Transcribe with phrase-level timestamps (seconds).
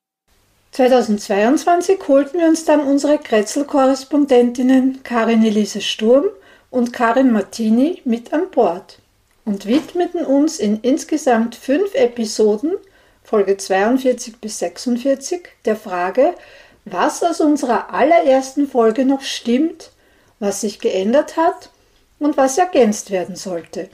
[0.71, 6.25] 2022 holten wir uns dann unsere Kretzel-Korrespondentinnen Karin Elise Sturm
[6.71, 8.97] und Karin Martini mit an Bord
[9.45, 12.73] und widmeten uns in insgesamt fünf Episoden,
[13.23, 16.33] Folge 42 bis 46, der Frage,
[16.85, 19.91] was aus unserer allerersten Folge noch stimmt,
[20.39, 21.69] was sich geändert hat
[22.19, 23.89] und was ergänzt werden sollte.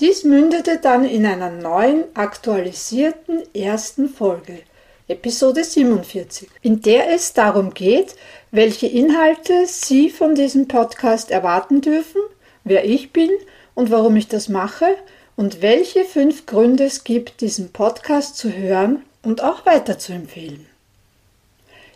[0.00, 4.60] Dies mündete dann in einer neuen, aktualisierten ersten Folge,
[5.08, 8.14] Episode 47, in der es darum geht,
[8.52, 12.20] welche Inhalte Sie von diesem Podcast erwarten dürfen,
[12.62, 13.30] wer ich bin
[13.74, 14.94] und warum ich das mache
[15.34, 20.67] und welche fünf Gründe es gibt, diesen Podcast zu hören und auch weiterzuempfehlen.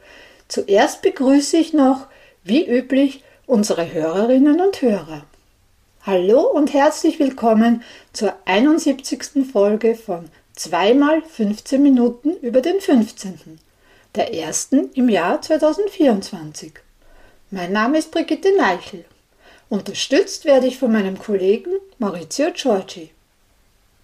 [0.49, 2.07] Zuerst begrüße ich noch,
[2.43, 5.23] wie üblich, unsere Hörerinnen und Hörer.
[6.05, 9.49] Hallo und herzlich willkommen zur 71.
[9.49, 10.27] Folge von
[10.57, 13.61] 2 15 Minuten über den 15.
[14.15, 16.73] Der ersten im Jahr 2024.
[17.49, 19.05] Mein Name ist Brigitte Neichel.
[19.69, 23.11] Unterstützt werde ich von meinem Kollegen Maurizio Giorgi.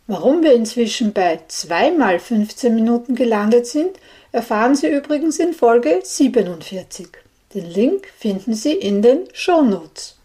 [0.05, 3.97] Warum wir inzwischen bei zweimal 15 Minuten gelandet sind,
[4.33, 7.07] erfahren Sie übrigens in Folge 47.
[7.53, 10.17] Den Link finden Sie in den Shownotes.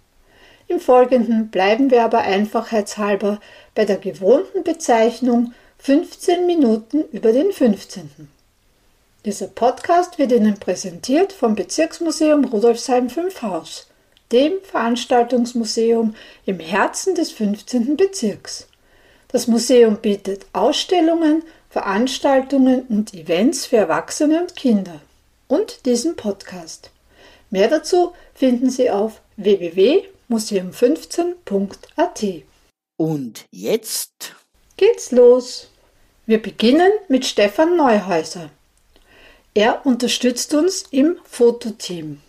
[0.67, 3.41] Im Folgenden bleiben wir aber einfachheitshalber
[3.77, 8.29] bei der gewohnten Bezeichnung 15 Minuten über den 15.
[9.25, 13.87] Dieser Podcast wird Ihnen präsentiert vom Bezirksmuseum Rudolfsheim 5 Haus,
[14.33, 16.17] dem Veranstaltungsmuseum
[16.47, 17.97] im Herzen des 15.
[17.97, 18.68] Bezirks.
[19.29, 25.01] Das Museum bietet Ausstellungen, Veranstaltungen und Events für Erwachsene und Kinder
[25.49, 26.91] und diesen Podcast.
[27.51, 30.19] Mehr dazu finden Sie auf www.bm15.at.
[30.29, 32.45] museum15.at.
[32.97, 34.35] Und jetzt
[34.77, 35.71] geht's los.
[36.27, 38.51] Wir beginnen mit Stefan Neuhäuser.
[39.55, 42.21] Er unterstützt uns im Fototeam.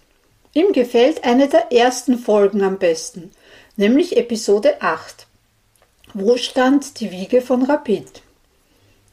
[0.54, 3.32] Ihm gefällt eine der ersten Folgen am besten,
[3.76, 5.28] nämlich Episode 8.
[6.16, 8.24] Wo stand die Wiege von Rapid?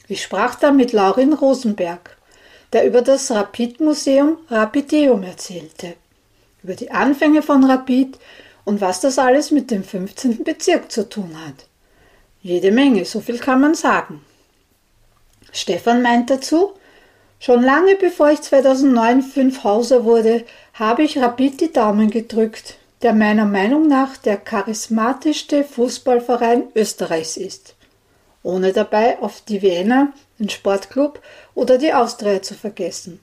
[0.07, 2.17] Ich sprach da mit Laurin Rosenberg,
[2.73, 5.93] der über das Rapid-Museum Rapideum erzählte,
[6.63, 8.17] über die Anfänge von Rapid
[8.65, 10.43] und was das alles mit dem 15.
[10.43, 11.67] Bezirk zu tun hat.
[12.41, 14.25] Jede Menge, so viel kann man sagen.
[15.51, 16.71] Stefan meint dazu,
[17.39, 23.45] schon lange bevor ich 2009 Fünfhauser wurde, habe ich Rapid die Daumen gedrückt, der meiner
[23.45, 27.75] Meinung nach der charismatischste Fußballverein Österreichs ist,
[28.43, 31.21] ohne dabei auf die Wiener, den Sportclub
[31.53, 33.19] oder die Austria zu vergessen.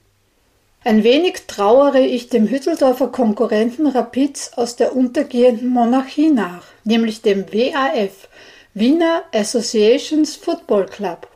[0.83, 7.51] Ein wenig trauere ich dem Hütteldorfer Konkurrenten Rapids aus der untergehenden Monarchie nach, nämlich dem
[7.51, 8.29] WAF,
[8.75, 11.27] Wiener Associations Football Club,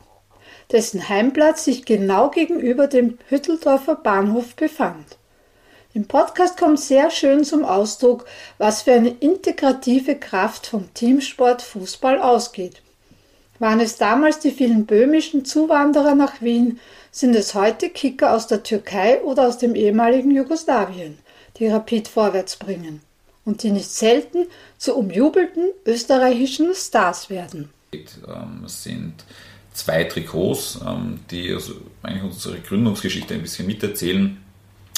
[0.71, 5.18] dessen Heimplatz sich genau gegenüber dem Hütteldorfer Bahnhof befand.
[5.95, 8.25] Im Podcast kommt sehr schön zum Ausdruck,
[8.59, 12.83] was für eine integrative Kraft vom Teamsport Fußball ausgeht.
[13.57, 16.79] Waren es damals die vielen böhmischen Zuwanderer nach Wien,
[17.11, 21.17] sind es heute Kicker aus der Türkei oder aus dem ehemaligen Jugoslawien,
[21.57, 23.01] die Rapid vorwärts bringen
[23.43, 24.45] und die nicht selten
[24.77, 27.71] zu umjubelten österreichischen Stars werden.
[27.93, 29.15] Ähm, es sind
[29.73, 34.37] zwei Trikots, ähm, die also eigentlich unsere Gründungsgeschichte ein bisschen miterzählen.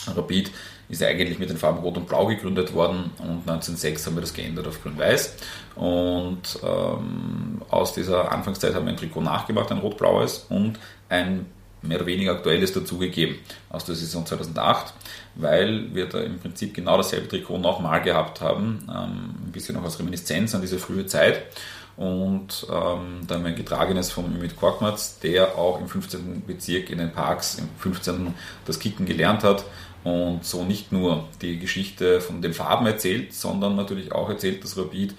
[0.08, 0.52] Rapid
[0.92, 4.34] ist eigentlich mit den Farben Rot und Blau gegründet worden und 1906 haben wir das
[4.34, 5.36] geändert auf Grün-Weiß.
[5.76, 10.78] Und ähm, aus dieser Anfangszeit haben wir ein Trikot nachgemacht, ein rot-blaues und
[11.08, 11.46] ein
[11.82, 13.38] mehr oder weniger aktuelles dazugegeben
[13.70, 14.94] aus der Saison 2008,
[15.36, 19.84] weil wir da im Prinzip genau dasselbe Trikot nochmal gehabt haben, ähm, ein bisschen noch
[19.84, 21.44] als Reminiszenz an diese frühe Zeit.
[21.98, 26.44] Und ähm, da haben wir ein getragenes von Ümit Korkmaz, der auch im 15.
[26.46, 28.34] Bezirk in den Parks im 15.
[28.66, 29.66] das Kicken gelernt hat
[30.04, 34.78] und so nicht nur die Geschichte von den Farben erzählt, sondern natürlich auch erzählt, dass
[34.78, 35.14] Rapid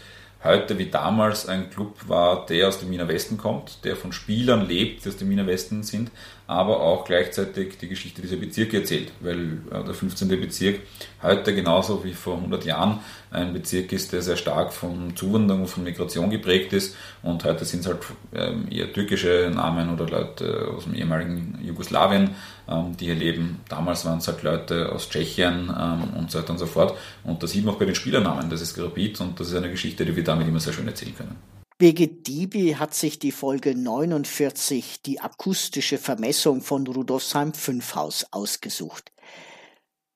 [0.45, 4.67] heute wie damals ein Club war, der aus dem Wiener Westen kommt, der von Spielern
[4.67, 6.11] lebt, die aus dem Wiener Westen sind,
[6.53, 10.29] aber auch gleichzeitig die Geschichte dieser Bezirke erzählt, weil äh, der 15.
[10.29, 10.81] Bezirk
[11.23, 13.01] heute genauso wie vor 100 Jahren
[13.31, 17.65] ein Bezirk ist, der sehr stark von Zuwanderung und von Migration geprägt ist und heute
[17.65, 17.99] sind es halt
[18.35, 22.31] ähm, eher türkische Namen oder Leute aus dem ehemaligen Jugoslawien,
[22.69, 23.61] ähm, die hier leben.
[23.69, 27.43] Damals waren es halt Leute aus Tschechien ähm, und so weiter und so fort und
[27.43, 30.05] das sieht man auch bei den Spielernamen, das ist Rapid und das ist eine Geschichte,
[30.05, 31.62] die wir damit immer sehr schön erzählen können.
[31.83, 39.11] Birgit Diebi hat sich die Folge 49, die akustische Vermessung von Rudolfsheim 5 Haus, ausgesucht.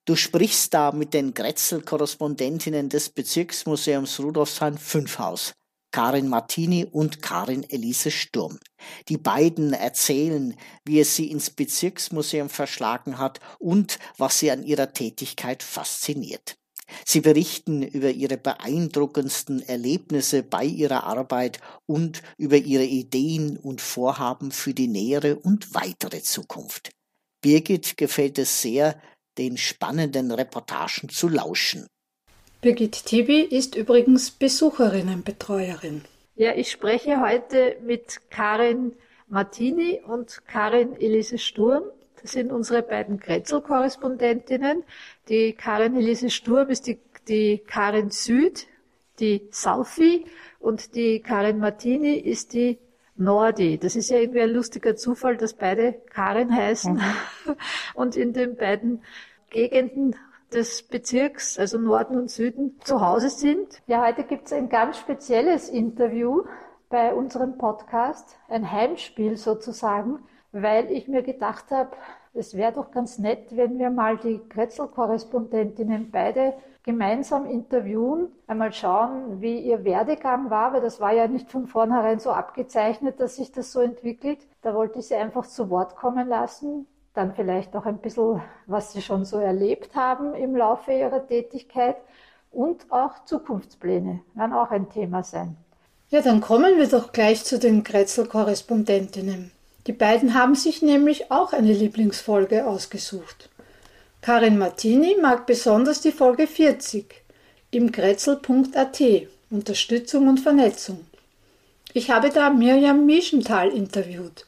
[0.05, 5.55] Du sprichst da mit den Grätzl-Korrespondentinnen des Bezirksmuseums Rudolfsheim 5 Haus,
[5.91, 8.61] Karin Martini und Karin Elise Sturm.
[9.09, 14.93] Die beiden erzählen, wie es sie ins Bezirksmuseum verschlagen hat und was sie an ihrer
[14.93, 16.57] Tätigkeit fasziniert.
[17.05, 24.53] Sie berichten über ihre beeindruckendsten Erlebnisse bei ihrer Arbeit und über ihre Ideen und Vorhaben
[24.53, 26.91] für die nähere und weitere Zukunft.
[27.41, 29.01] Birgit gefällt es sehr,
[29.39, 31.87] den spannenden Reportagen zu lauschen.
[32.61, 36.03] Birgit Tibi ist übrigens Besucherinnenbetreuerin.
[36.35, 38.93] Ja, ich spreche heute mit Karin
[39.29, 41.85] Martini und Karin Elise Sturm.
[42.21, 44.85] Das sind unsere beiden Grätzl-Korrespondentinnen.
[45.29, 48.67] Die Karin Elise Sturm ist die, die Karin Süd,
[49.19, 50.25] die Salfi
[50.61, 52.79] und die Karin Martini ist die
[53.17, 53.79] Nordi.
[53.79, 57.57] Das ist ja irgendwie ein lustiger Zufall, dass beide Karin heißen mhm.
[57.95, 59.03] und in den beiden
[59.51, 60.15] Gegenden
[60.53, 63.83] des Bezirks, also Norden und Süden, zu Hause sind.
[63.87, 66.45] Ja, heute gibt es ein ganz spezielles Interview
[66.89, 70.21] bei unserem Podcast, ein Heimspiel sozusagen,
[70.53, 71.91] weil ich mir gedacht habe,
[72.37, 79.41] es wäre doch ganz nett, wenn wir mal die Kretzel-Korrespondentinnen beide gemeinsam interviewen, einmal schauen,
[79.41, 83.51] wie ihr Werdegang war, weil das war ja nicht von vornherein so abgezeichnet, dass sich
[83.51, 84.39] das so entwickelt.
[84.63, 88.93] Da wollte ich sie einfach zu Wort kommen lassen, dann vielleicht auch ein bisschen, was
[88.93, 91.97] sie schon so erlebt haben im Laufe ihrer Tätigkeit
[92.53, 95.57] und auch Zukunftspläne werden auch ein Thema sein.
[96.09, 99.51] Ja, dann kommen wir doch gleich zu den Kretzel-Korrespondentinnen.
[99.87, 103.49] Die beiden haben sich nämlich auch eine Lieblingsfolge ausgesucht.
[104.21, 107.23] Karin Martini mag besonders die Folge 40
[107.71, 109.03] im Grätzl.at
[109.51, 111.07] Unterstützung und Vernetzung.
[111.93, 114.45] Ich habe da Mirjam Mischenthal interviewt.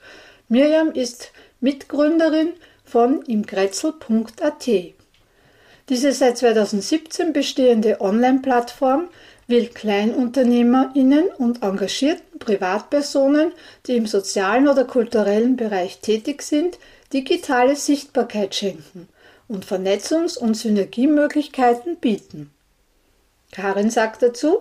[0.48, 1.30] Mirjam ist
[1.60, 2.54] Mitgründerin
[2.84, 4.68] von imgrätzl.at.
[5.88, 9.08] Diese seit 2017 bestehende Online-Plattform
[9.48, 13.52] will KleinunternehmerInnen und engagierten Privatpersonen,
[13.86, 16.78] die im sozialen oder kulturellen Bereich tätig sind,
[17.12, 19.08] digitale Sichtbarkeit schenken
[19.48, 22.50] und Vernetzungs- und Synergiemöglichkeiten bieten.
[23.50, 24.58] Karin sagt dazu,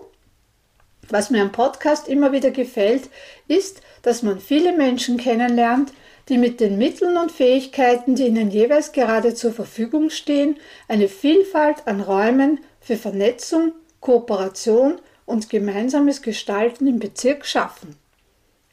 [1.09, 3.09] was mir am Podcast immer wieder gefällt,
[3.47, 5.91] ist, dass man viele Menschen kennenlernt,
[6.29, 11.87] die mit den Mitteln und Fähigkeiten, die ihnen jeweils gerade zur Verfügung stehen, eine Vielfalt
[11.87, 17.95] an Räumen für Vernetzung, Kooperation und gemeinsames Gestalten im Bezirk schaffen.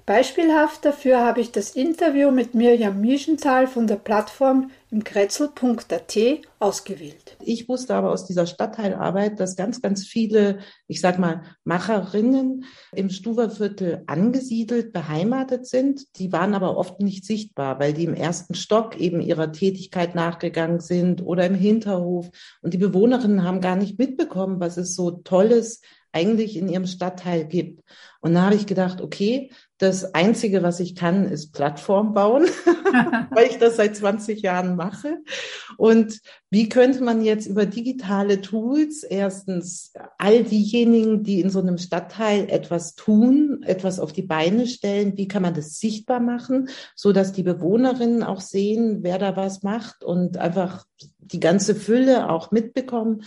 [0.06, 6.18] Beispielhaft dafür habe ich das Interview mit Mirjam Mieschenthal von der Plattform im Kretzel.at
[6.58, 7.38] ausgewählt.
[7.42, 10.58] Ich wusste aber aus dieser Stadtteilarbeit, dass ganz, ganz viele,
[10.88, 16.18] ich sag mal, Macherinnen im Stuwerviertel angesiedelt, beheimatet sind.
[16.18, 20.80] Die waren aber oft nicht sichtbar, weil die im ersten Stock eben ihrer Tätigkeit nachgegangen
[20.80, 22.28] sind oder im Hinterhof.
[22.60, 25.80] Und die Bewohnerinnen haben gar nicht mitbekommen, was es so Tolles
[26.14, 27.82] eigentlich in ihrem Stadtteil gibt.
[28.20, 32.44] Und da habe ich gedacht, okay, das Einzige, was ich kann, ist Plattform bauen,
[33.30, 35.18] weil ich das seit 20 Jahren mache.
[35.76, 41.78] Und wie könnte man jetzt über digitale Tools erstens all diejenigen, die in so einem
[41.78, 47.12] Stadtteil etwas tun, etwas auf die Beine stellen, wie kann man das sichtbar machen, so
[47.12, 50.84] dass die Bewohnerinnen auch sehen, wer da was macht und einfach
[51.18, 53.24] die ganze Fülle auch mitbekommen.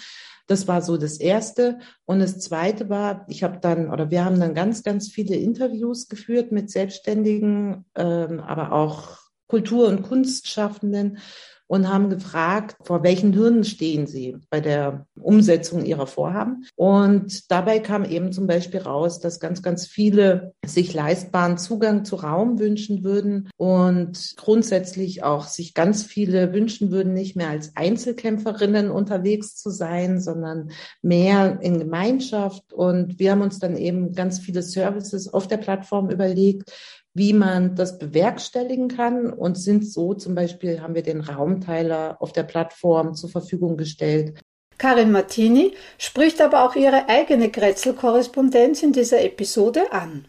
[0.48, 1.80] Das war so das Erste.
[2.06, 6.08] Und das Zweite war, ich habe dann, oder wir haben dann ganz, ganz viele Interviews
[6.08, 11.20] geführt mit Selbstständigen, ähm, aber auch Kultur- und Kunstschaffenden
[11.68, 16.66] und haben gefragt, vor welchen Hürden stehen sie bei der Umsetzung ihrer Vorhaben.
[16.76, 22.16] Und dabei kam eben zum Beispiel raus, dass ganz, ganz viele sich leistbaren Zugang zu
[22.16, 28.90] Raum wünschen würden und grundsätzlich auch sich ganz viele wünschen würden, nicht mehr als Einzelkämpferinnen
[28.90, 30.72] unterwegs zu sein, sondern
[31.02, 32.72] mehr in Gemeinschaft.
[32.74, 36.72] Und wir haben uns dann eben ganz viele Services auf der Plattform überlegt,
[37.18, 42.32] wie man das bewerkstelligen kann und sind so zum Beispiel, haben wir den Raumteiler auf
[42.32, 44.40] der Plattform zur Verfügung gestellt.
[44.78, 50.26] Karin Martini spricht aber auch ihre eigene Grätzl-Korrespondenz in dieser Episode an.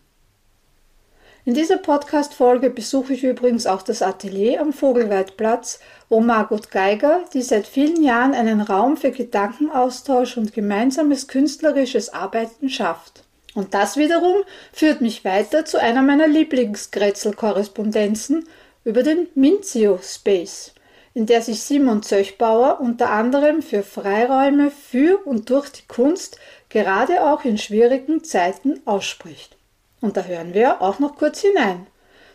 [1.44, 7.42] In dieser Podcast-Folge besuche ich übrigens auch das Atelier am Vogelweidplatz, wo Margot Geiger, die
[7.42, 13.27] seit vielen Jahren einen Raum für Gedankenaustausch und gemeinsames künstlerisches Arbeiten schafft.
[13.58, 14.36] Und das wiederum
[14.72, 18.46] führt mich weiter zu einer meiner Lieblingsgrätzl-Korrespondenzen
[18.84, 20.72] über den Minzio Space,
[21.12, 26.38] in der sich Simon Zöchbauer unter anderem für Freiräume für und durch die Kunst
[26.68, 29.56] gerade auch in schwierigen Zeiten ausspricht.
[30.00, 31.88] Und da hören wir auch noch kurz hinein.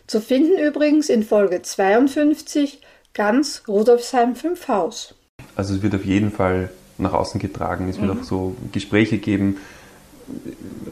[0.06, 2.82] Zu finden übrigens in Folge 52
[3.14, 5.14] ganz Rudolfsheim 5 Haus.
[5.56, 7.88] Also es wird auf jeden Fall nach außen getragen.
[7.88, 8.20] Es wird mhm.
[8.20, 9.56] auch so Gespräche geben,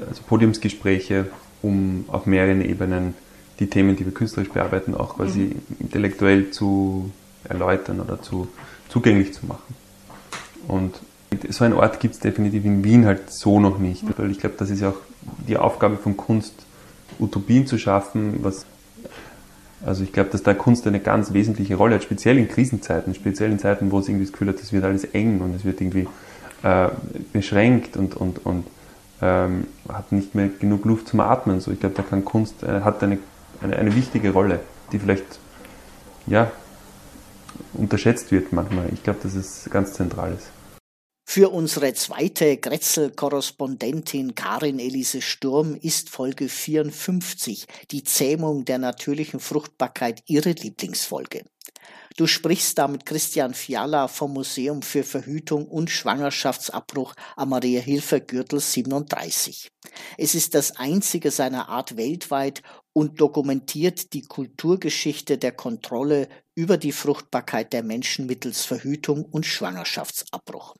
[0.08, 1.26] also Podiumsgespräche,
[1.62, 3.14] um auf mehreren Ebenen
[3.58, 5.62] die Themen, die wir künstlerisch bearbeiten, auch quasi mhm.
[5.80, 7.10] intellektuell zu
[7.48, 8.48] erläutern oder zu,
[8.88, 9.74] zugänglich zu machen.
[10.68, 10.94] Und
[11.48, 14.56] so einen Ort gibt es definitiv in Wien halt so noch nicht, weil ich glaube,
[14.58, 15.00] das ist ja auch
[15.48, 16.54] die Aufgabe von Kunst,
[17.18, 18.66] Utopien zu schaffen, was
[19.84, 23.50] also ich glaube, dass da Kunst eine ganz wesentliche Rolle hat, speziell in Krisenzeiten, speziell
[23.50, 25.80] in Zeiten, wo es irgendwie das Gefühl hat, es wird alles eng und es wird
[25.80, 26.06] irgendwie
[26.62, 26.88] äh,
[27.32, 28.64] beschränkt und, und, und
[29.22, 31.60] ähm, hat nicht mehr genug Luft zum Atmen.
[31.60, 33.18] So, ich glaube, da kann Kunst äh, hat eine,
[33.62, 34.60] eine, eine wichtige Rolle,
[34.90, 35.38] die vielleicht
[36.26, 36.50] ja,
[37.72, 38.90] unterschätzt wird manchmal.
[38.92, 40.48] Ich glaube, dass es ganz zentral ist.
[41.24, 50.22] Für unsere zweite Grätzl-Korrespondentin Karin Elise Sturm ist Folge 54, die Zähmung der natürlichen Fruchtbarkeit,
[50.26, 51.44] ihre Lieblingsfolge.
[52.16, 59.68] Du sprichst da mit Christian Fiala vom Museum für Verhütung und Schwangerschaftsabbruch am Maria-Hilfer-Gürtel 37.
[60.18, 66.92] Es ist das einzige seiner Art weltweit und dokumentiert die Kulturgeschichte der Kontrolle über die
[66.92, 70.74] Fruchtbarkeit der Menschen mittels Verhütung und Schwangerschaftsabbruch.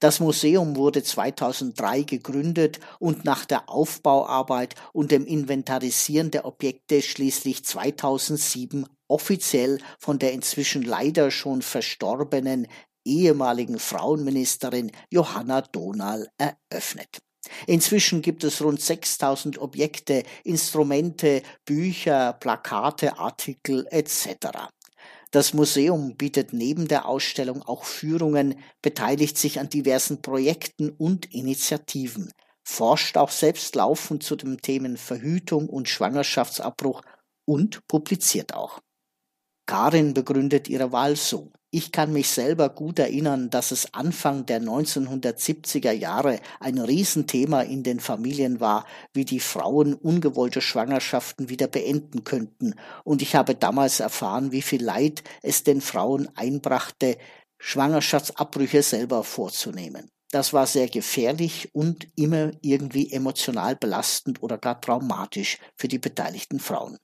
[0.00, 7.64] Das Museum wurde 2003 gegründet und nach der Aufbauarbeit und dem Inventarisieren der Objekte schließlich
[7.64, 12.66] 2007 offiziell von der inzwischen leider schon verstorbenen
[13.04, 17.18] ehemaligen Frauenministerin Johanna Donal eröffnet.
[17.66, 24.68] Inzwischen gibt es rund 6000 Objekte, Instrumente, Bücher, Plakate, Artikel etc.
[25.30, 32.32] Das Museum bietet neben der Ausstellung auch Führungen, beteiligt sich an diversen Projekten und Initiativen,
[32.62, 37.02] forscht auch selbst laufend zu den Themen Verhütung und Schwangerschaftsabbruch
[37.44, 38.80] und publiziert auch.
[39.66, 41.52] Karin begründet ihre Wahl so.
[41.78, 47.82] Ich kann mich selber gut erinnern, dass es Anfang der 1970er Jahre ein Riesenthema in
[47.82, 52.76] den Familien war, wie die Frauen ungewollte Schwangerschaften wieder beenden könnten.
[53.04, 57.18] Und ich habe damals erfahren, wie viel Leid es den Frauen einbrachte,
[57.58, 60.08] Schwangerschaftsabbrüche selber vorzunehmen.
[60.30, 66.58] Das war sehr gefährlich und immer irgendwie emotional belastend oder gar traumatisch für die beteiligten
[66.58, 66.96] Frauen.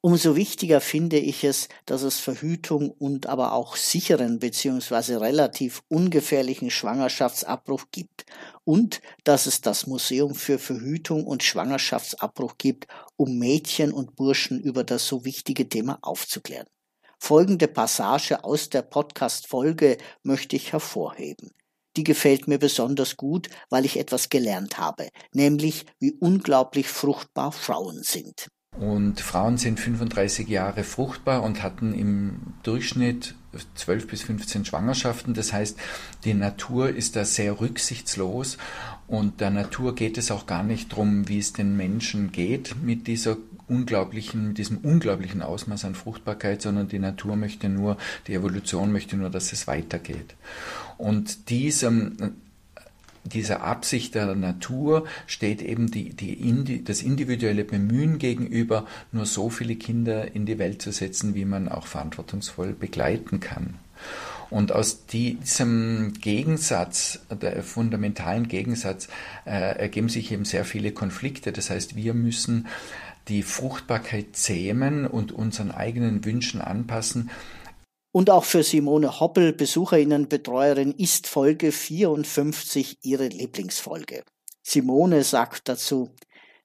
[0.00, 5.16] Umso wichtiger finde ich es, dass es Verhütung und aber auch sicheren bzw.
[5.16, 8.24] relativ ungefährlichen Schwangerschaftsabbruch gibt
[8.62, 12.86] und dass es das Museum für Verhütung und Schwangerschaftsabbruch gibt,
[13.16, 16.68] um Mädchen und Burschen über das so wichtige Thema aufzuklären.
[17.18, 21.50] Folgende Passage aus der Podcast-Folge möchte ich hervorheben.
[21.96, 28.04] Die gefällt mir besonders gut, weil ich etwas gelernt habe, nämlich wie unglaublich fruchtbar Frauen
[28.04, 28.46] sind.
[28.78, 33.34] Und Frauen sind 35 Jahre fruchtbar und hatten im Durchschnitt
[33.74, 35.34] 12 bis 15 Schwangerschaften.
[35.34, 35.76] Das heißt,
[36.24, 38.56] die Natur ist da sehr rücksichtslos
[39.08, 43.08] und der Natur geht es auch gar nicht darum, wie es den Menschen geht mit
[43.08, 47.96] dieser unglaublichen, mit diesem unglaublichen Ausmaß an Fruchtbarkeit, sondern die Natur möchte nur,
[48.28, 50.36] die Evolution möchte nur, dass es weitergeht.
[50.98, 52.36] Und diesem
[53.28, 59.76] dieser Absicht der Natur steht eben die, die, das individuelle Bemühen gegenüber, nur so viele
[59.76, 63.74] Kinder in die Welt zu setzen, wie man auch verantwortungsvoll begleiten kann.
[64.50, 69.08] Und aus diesem Gegensatz, der fundamentalen Gegensatz,
[69.44, 71.52] äh, ergeben sich eben sehr viele Konflikte.
[71.52, 72.66] Das heißt, wir müssen
[73.28, 77.30] die Fruchtbarkeit zähmen und unseren eigenen Wünschen anpassen,
[78.18, 84.24] und auch für Simone Hoppel, Besucherinnenbetreuerin, ist Folge 54 ihre Lieblingsfolge.
[84.60, 86.10] Simone sagt dazu,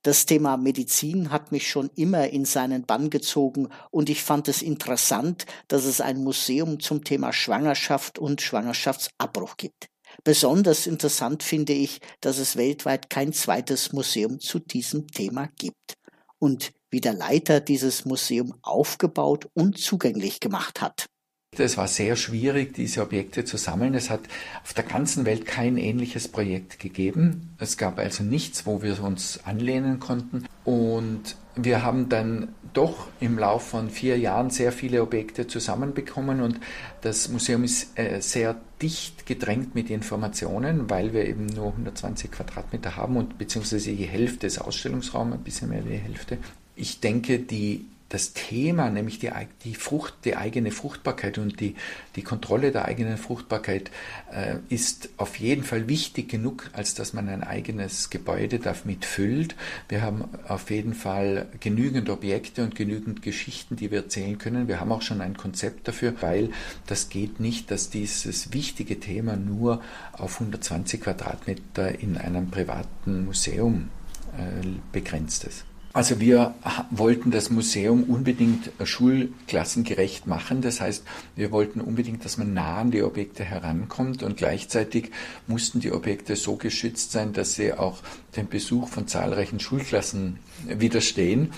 [0.01, 4.63] das Thema Medizin hat mich schon immer in seinen Bann gezogen und ich fand es
[4.63, 9.89] interessant, dass es ein Museum zum Thema Schwangerschaft und Schwangerschaftsabbruch gibt.
[10.23, 15.99] Besonders interessant finde ich, dass es weltweit kein zweites Museum zu diesem Thema gibt
[16.39, 21.12] und wie der Leiter dieses Museum aufgebaut und zugänglich gemacht hat.
[21.59, 23.93] Es war sehr schwierig, diese Objekte zu sammeln.
[23.93, 24.21] Es hat
[24.63, 27.55] auf der ganzen Welt kein ähnliches Projekt gegeben.
[27.59, 30.45] Es gab also nichts, wo wir uns anlehnen konnten.
[30.63, 36.59] Und wir haben dann doch im Laufe von vier Jahren sehr viele Objekte zusammenbekommen und
[37.01, 42.95] das Museum ist äh, sehr dicht gedrängt mit Informationen, weil wir eben nur 120 Quadratmeter
[42.95, 46.39] haben und beziehungsweise die Hälfte des Ausstellungsraums, ein bisschen mehr die Hälfte.
[46.75, 49.31] Ich denke, die das Thema, nämlich die,
[49.63, 51.73] die, Frucht, die eigene Fruchtbarkeit und die,
[52.15, 53.89] die Kontrolle der eigenen Fruchtbarkeit,
[54.31, 59.55] äh, ist auf jeden Fall wichtig genug, als dass man ein eigenes Gebäude damit füllt.
[59.89, 64.67] Wir haben auf jeden Fall genügend Objekte und genügend Geschichten, die wir erzählen können.
[64.67, 66.51] Wir haben auch schon ein Konzept dafür, weil
[66.85, 73.89] das geht nicht, dass dieses wichtige Thema nur auf 120 Quadratmeter in einem privaten Museum
[74.37, 75.65] äh, begrenzt ist.
[75.95, 76.55] Also wir
[76.89, 80.61] wollten das Museum unbedingt schulklassengerecht machen.
[80.61, 81.03] Das heißt,
[81.35, 85.11] wir wollten unbedingt, dass man nah an die Objekte herankommt und gleichzeitig
[85.45, 87.99] mussten die Objekte so geschützt sein, dass sie auch
[88.35, 91.53] dem Besuch von zahlreichen Schulklassen widerstehen.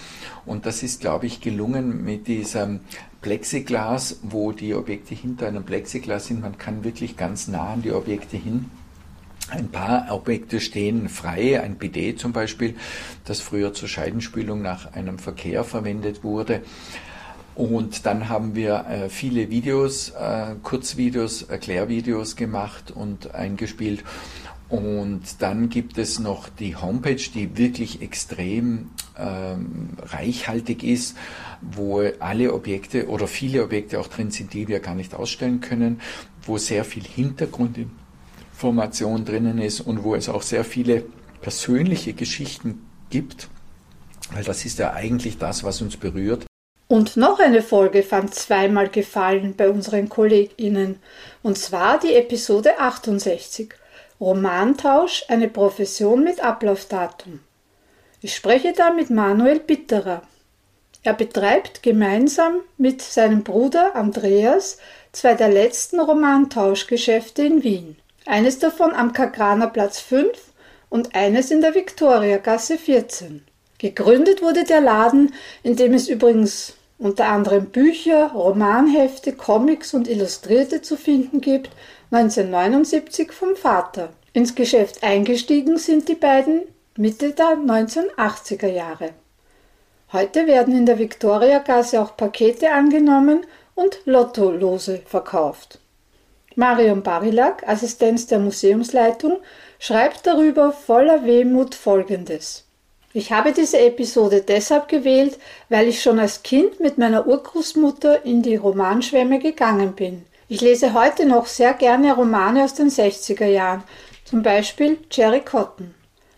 [0.45, 2.81] Und das ist, glaube ich, gelungen mit diesem
[3.21, 6.41] Plexiglas, wo die Objekte hinter einem Plexiglas sind.
[6.41, 8.69] Man kann wirklich ganz nah an die Objekte hin
[9.49, 12.75] ein paar Objekte stehen frei, ein Bidet zum Beispiel,
[13.25, 16.61] das früher zur Scheidenspülung nach einem Verkehr verwendet wurde.
[17.53, 24.03] Und dann haben wir äh, viele Videos, äh, Kurzvideos, Erklärvideos gemacht und eingespielt.
[24.67, 31.15] Und dann gibt es noch die Homepage, die wirklich extrem ähm, reichhaltig ist,
[31.61, 36.01] wo alle Objekte oder viele Objekte auch drin sind, die wir gar nicht ausstellen können,
[36.41, 37.77] wo sehr viel Hintergrund
[38.55, 41.03] Formation drinnen ist und wo es auch sehr viele
[41.41, 43.49] persönliche Geschichten gibt,
[44.31, 46.45] weil das ist ja eigentlich das, was uns berührt.
[46.87, 50.99] Und noch eine Folge fand zweimal Gefallen bei unseren KollegInnen,
[51.43, 53.73] und zwar die Episode 68,
[54.21, 57.39] Romantausch, eine Profession mit Ablaufdatum.
[58.21, 60.21] Ich spreche da mit Manuel Bitterer.
[61.03, 64.77] Er betreibt gemeinsam mit seinem Bruder Andreas
[65.11, 67.97] zwei der letzten Romantauschgeschäfte in Wien.
[68.27, 70.31] Eines davon am Kagraner Platz 5
[70.89, 73.45] und eines in der Viktoriagasse 14.
[73.77, 80.81] Gegründet wurde der Laden, in dem es übrigens unter anderem Bücher, Romanhefte, Comics und Illustrierte
[80.81, 81.69] zu finden gibt,
[82.09, 84.09] 1979 vom Vater.
[84.33, 86.61] Ins Geschäft eingestiegen sind die beiden
[86.97, 89.11] Mitte der 1980er Jahre.
[90.11, 95.79] Heute werden in der Viktoriagasse auch Pakete angenommen und Lottolose verkauft.
[96.55, 99.39] Marion Barilak, Assistenz der Museumsleitung,
[99.77, 102.65] schreibt darüber voller Wehmut Folgendes.
[103.13, 105.37] Ich habe diese Episode deshalb gewählt,
[105.69, 110.25] weil ich schon als Kind mit meiner Urgroßmutter in die Romanschwemme gegangen bin.
[110.47, 113.83] Ich lese heute noch sehr gerne Romane aus den 60er Jahren,
[114.23, 115.93] zum Beispiel Jerry Cotton.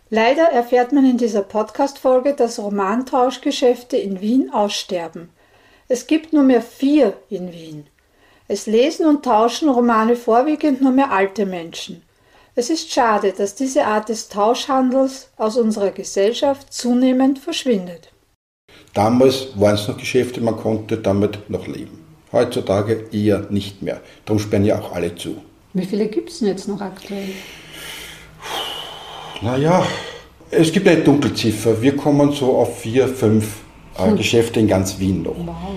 [0.10, 5.30] Leider erfährt man in dieser Podcast-Folge, dass Romantauschgeschäfte in Wien aussterben.
[5.88, 7.88] Es gibt nur mehr vier in Wien.
[8.50, 12.02] Es lesen und tauschen Romane vorwiegend nur mehr alte Menschen.
[12.56, 18.12] Es ist schade, dass diese Art des Tauschhandels aus unserer Gesellschaft zunehmend verschwindet.
[18.94, 22.06] Damals waren es noch Geschäfte, man konnte damit noch leben.
[22.32, 24.02] Heutzutage eher nicht mehr.
[24.26, 25.38] Darum sperren ja auch alle zu.
[25.74, 27.30] Wie viele gibt es denn jetzt noch aktuell?
[29.42, 29.86] Naja,
[30.50, 31.82] es gibt eine Dunkelziffer.
[31.82, 33.58] Wir kommen so auf vier, fünf
[33.98, 34.16] äh, hm.
[34.16, 35.36] Geschäfte in ganz Wien noch.
[35.38, 35.76] Wow.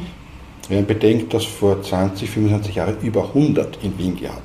[0.70, 4.40] Wenn man bedenkt, dass vor 20, 25 Jahren über 100 in Wien gab.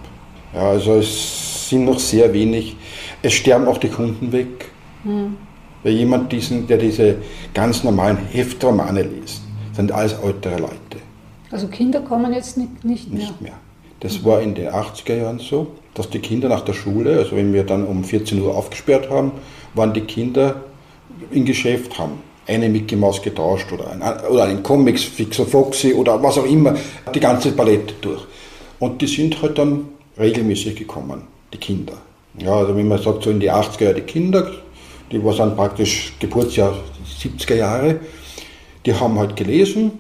[0.56, 2.76] Ja, also es sind noch sehr wenig.
[3.22, 4.72] Es sterben auch die Kunden weg.
[5.04, 5.38] Hm.
[5.84, 7.18] Weil jemand, diesen, der diese
[7.54, 10.98] ganz normalen Heftromane liest, sind alles ältere Leute.
[11.52, 13.20] Also Kinder kommen jetzt nicht, nicht mehr?
[13.20, 13.54] Nicht mehr.
[14.00, 17.54] Das war in den 80er Jahren so, dass die Kinder nach der Schule, also wenn
[17.54, 19.32] wir dann um 14 Uhr aufgesperrt haben,
[19.76, 20.64] waren die Kinder
[21.30, 22.14] im Geschäft, haben
[22.48, 26.76] eine Mickey Maus getauscht oder ein, oder einen Comics, Fixer Foxy oder was auch immer,
[27.14, 28.22] die ganze Palette durch.
[28.80, 31.94] Und die sind halt dann regelmäßig gekommen, die Kinder.
[32.38, 34.52] Ja, also wenn man sagt, so in die 80er Jahre die Kinder,
[35.12, 36.76] die waren dann praktisch Geburtsjahr
[37.22, 38.00] 70er Jahre,
[38.86, 40.00] die haben halt gelesen,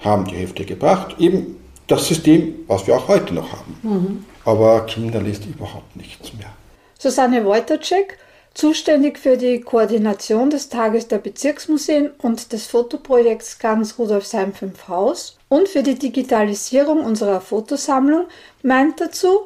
[0.00, 1.56] haben die Hefte gebracht, eben
[1.86, 3.76] das System, was wir auch heute noch haben.
[3.82, 4.24] Mhm.
[4.44, 6.50] Aber Kinder liest überhaupt nichts mehr.
[6.98, 8.18] Susanne Wojtacek
[8.56, 15.36] Zuständig für die Koordination des Tages der Bezirksmuseen und des Fotoprojekts Ganz Rudolfsheim 5 Haus
[15.50, 18.28] und für die Digitalisierung unserer Fotosammlung
[18.62, 19.40] meint dazu,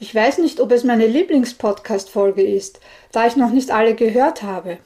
[0.00, 2.80] ich weiß nicht, ob es meine Lieblingspodcast-Folge ist,
[3.12, 4.78] da ich noch nicht alle gehört habe.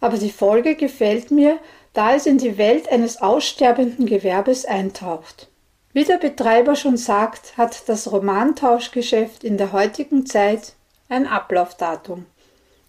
[0.00, 1.60] Aber die Folge gefällt mir,
[1.92, 5.46] da es in die Welt eines aussterbenden Gewerbes eintaucht.
[5.92, 10.72] Wie der Betreiber schon sagt, hat das Romantauschgeschäft in der heutigen Zeit
[11.08, 12.26] ein Ablaufdatum.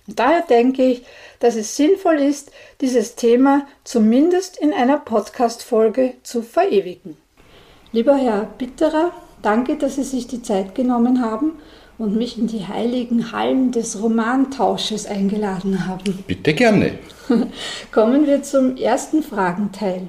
[0.07, 1.03] Und daher denke ich,
[1.39, 7.17] dass es sinnvoll ist, dieses Thema zumindest in einer Podcast-Folge zu verewigen.
[7.91, 11.53] Lieber Herr Bitterer, danke, dass Sie sich die Zeit genommen haben
[11.97, 16.23] und mich in die heiligen Hallen des Romantausches eingeladen haben.
[16.27, 16.99] Bitte gerne.
[17.91, 20.07] Kommen wir zum ersten Fragenteil.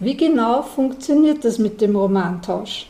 [0.00, 2.88] Wie genau funktioniert das mit dem Romantausch?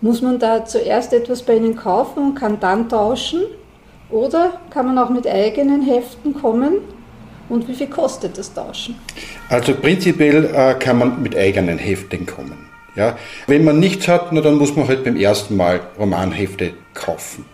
[0.00, 3.42] Muss man da zuerst etwas bei Ihnen kaufen und kann dann tauschen?
[4.10, 6.78] Oder kann man auch mit eigenen Heften kommen?
[7.48, 8.96] Und wie viel kostet das Tauschen?
[9.48, 12.68] Also prinzipiell äh, kann man mit eigenen Heften kommen.
[12.96, 13.16] Ja?
[13.46, 17.44] Wenn man nichts hat, na, dann muss man halt beim ersten Mal Romanhefte kaufen.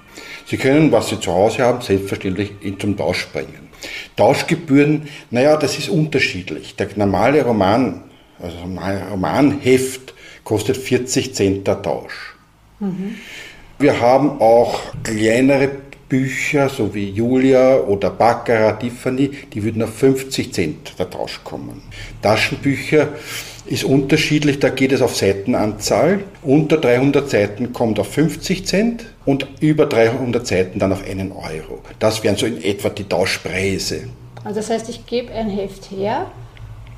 [0.47, 3.69] Sie können, was Sie zu Hause haben, selbstverständlich zum Tausch bringen.
[4.17, 6.77] Tauschgebühren, naja, das ist unterschiedlich.
[6.77, 8.05] Der normale Roman,
[8.41, 8.57] also
[9.11, 12.35] Romanheft, kostet 40 Cent der Tausch.
[12.81, 13.17] Mhm.
[13.79, 15.71] Wir haben auch kleinere
[16.13, 21.81] Bücher, so wie Julia oder Baccarat, Tiffany, die würden auf 50 Cent der Tausch kommen.
[22.21, 23.09] Taschenbücher
[23.65, 26.25] ist unterschiedlich, da geht es auf Seitenanzahl.
[26.43, 31.81] Unter 300 Seiten kommt auf 50 Cent und über 300 Seiten dann auf einen Euro.
[31.99, 34.11] Das wären so in etwa die Tauschpreise.
[34.45, 36.31] Also das heißt, ich gebe ein Heft her,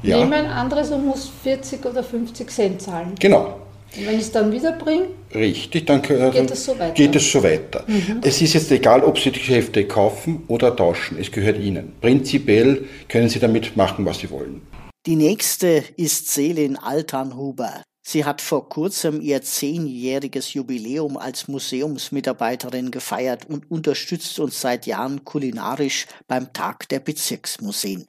[0.03, 0.18] ja.
[0.18, 3.12] nehme ein anderes und muss 40 oder 50 Cent zahlen.
[3.20, 3.61] Genau.
[3.96, 5.07] Und wenn ich es dann wiederbringe?
[5.35, 6.94] Richtig, dann geht es so weiter.
[6.94, 7.85] Geht es, so weiter.
[7.87, 8.20] Mhm.
[8.22, 11.92] es ist jetzt egal, ob Sie die Geschäfte kaufen oder tauschen, es gehört Ihnen.
[12.00, 14.62] Prinzipiell können Sie damit machen, was Sie wollen.
[15.07, 17.83] Die nächste ist Selin Alternhuber.
[18.07, 25.24] Sie hat vor kurzem ihr zehnjähriges Jubiläum als Museumsmitarbeiterin gefeiert und unterstützt uns seit Jahren
[25.24, 28.07] kulinarisch beim Tag der Bezirksmuseen.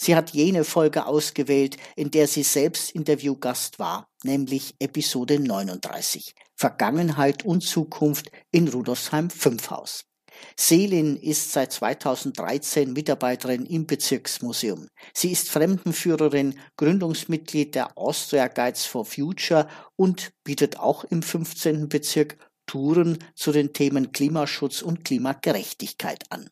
[0.00, 7.44] Sie hat jene Folge ausgewählt, in der sie selbst Interviewgast war, nämlich Episode 39 Vergangenheit
[7.44, 10.04] und Zukunft in Rudolfsheim 5 Haus.
[10.56, 14.88] Selin ist seit 2013 Mitarbeiterin im Bezirksmuseum.
[15.12, 21.88] Sie ist Fremdenführerin, Gründungsmitglied der Austria Guides for Future und bietet auch im 15.
[21.88, 26.50] Bezirk Touren zu den Themen Klimaschutz und Klimagerechtigkeit an.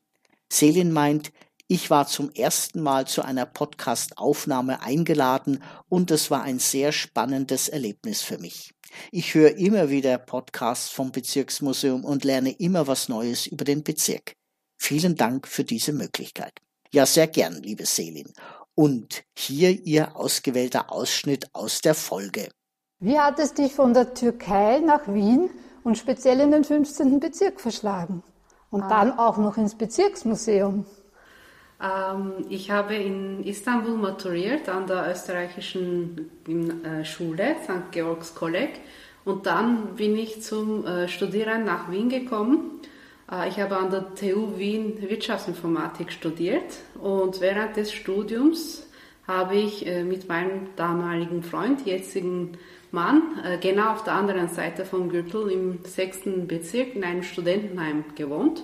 [0.51, 1.33] Selin meint,
[1.69, 7.69] ich war zum ersten Mal zu einer Podcast-Aufnahme eingeladen und es war ein sehr spannendes
[7.69, 8.73] Erlebnis für mich.
[9.11, 14.35] Ich höre immer wieder Podcasts vom Bezirksmuseum und lerne immer was Neues über den Bezirk.
[14.79, 16.53] Vielen Dank für diese Möglichkeit.
[16.93, 18.33] Ja, sehr gern, liebe Selin.
[18.75, 22.51] Und hier Ihr ausgewählter Ausschnitt aus der Folge.
[23.01, 25.51] Wie hat es dich von der Türkei nach Wien
[25.87, 27.21] und speziell in den 15.
[27.21, 28.25] Bezirk verschlagen.
[28.71, 28.89] Und ah.
[28.89, 30.85] dann auch noch ins Bezirksmuseum.
[31.83, 37.93] Ähm, ich habe in Istanbul maturiert an der österreichischen äh, Schule, St.
[37.93, 38.81] Georgs Kolleg.
[39.25, 42.81] Und dann bin ich zum äh, Studieren nach Wien gekommen.
[43.31, 48.83] Äh, ich habe an der TU Wien Wirtschaftsinformatik studiert und während des Studiums
[49.27, 52.53] habe ich mit meinem damaligen Freund, jetzigen
[52.93, 53.23] Mann,
[53.61, 58.63] genau auf der anderen Seite vom Gürtel im sechsten Bezirk in einem Studentenheim gewohnt.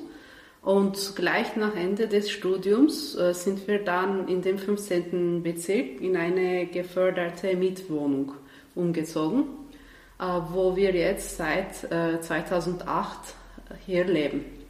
[0.63, 5.43] Und gleich nach Ende des Studiums äh, sind wir dann in dem 15.
[5.43, 8.33] Bezirk in eine geförderte Mietwohnung
[8.77, 9.43] umgezogen,
[10.21, 13.35] äh, wo wir jetzt seit äh, 2008
[13.85, 14.62] hier leben.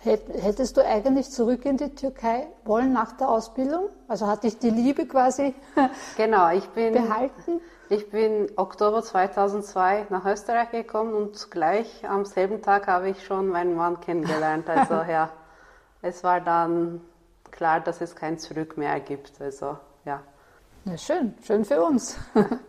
[0.00, 3.88] Hättest du eigentlich zurück in die Türkei wollen nach der Ausbildung?
[4.06, 5.54] Also hat dich die Liebe quasi
[6.16, 7.60] genau, ich bin, behalten?
[7.88, 13.48] Ich bin Oktober 2002 nach Österreich gekommen und gleich am selben Tag habe ich schon
[13.48, 14.68] meinen Mann kennengelernt.
[14.68, 15.30] Also ja,
[16.00, 17.00] es war dann
[17.50, 19.40] klar, dass es kein Zurück mehr gibt.
[19.40, 20.22] Also ja.
[20.84, 22.16] ja schön, schön für uns.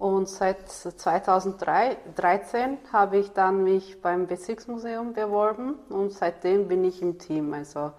[0.00, 7.18] und seit 2013 habe ich dann mich beim Bezirksmuseum beworben und seitdem bin ich im
[7.18, 7.52] Team.
[7.52, 7.92] Also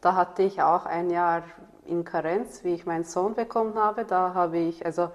[0.00, 1.42] da hatte ich auch ein Jahr
[1.84, 4.04] in Karenz, wie ich meinen Sohn bekommen habe.
[4.04, 5.10] Da habe ich also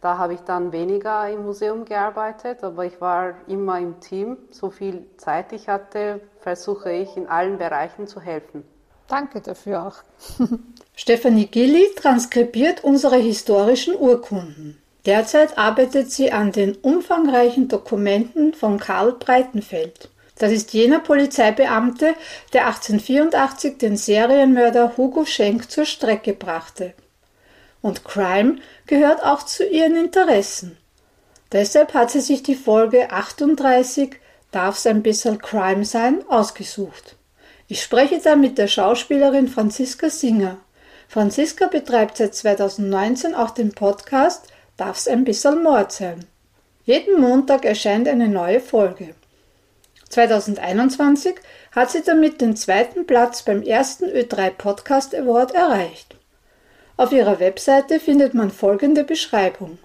[0.00, 4.36] da habe ich dann weniger im Museum gearbeitet, aber ich war immer im Team.
[4.52, 8.62] So viel Zeit ich hatte, versuche ich in allen Bereichen zu helfen.
[9.08, 9.96] Danke dafür auch.
[10.94, 14.80] Stefanie Gilli transkribiert unsere historischen Urkunden.
[15.08, 20.10] Derzeit arbeitet sie an den umfangreichen Dokumenten von Karl Breitenfeld.
[20.38, 22.14] Das ist jener Polizeibeamte,
[22.52, 26.94] der 1884 den Serienmörder Hugo Schenk zur Strecke brachte
[27.80, 30.76] und Crime gehört auch zu ihren Interessen.
[31.52, 34.16] Deshalb hat sie sich die Folge 38
[34.50, 37.16] Darf's ein bisschen Crime sein ausgesucht.
[37.66, 40.56] Ich spreche da mit der Schauspielerin Franziska Singer.
[41.06, 46.24] Franziska betreibt seit 2019 auch den Podcast Darf's ein bisschen Mord sein.
[46.84, 49.14] Jeden Montag erscheint eine neue Folge.
[50.08, 51.34] 2021
[51.72, 56.14] hat sie damit den zweiten Platz beim ersten Ö3 Podcast Award erreicht.
[56.96, 59.78] Auf ihrer Webseite findet man folgende Beschreibung.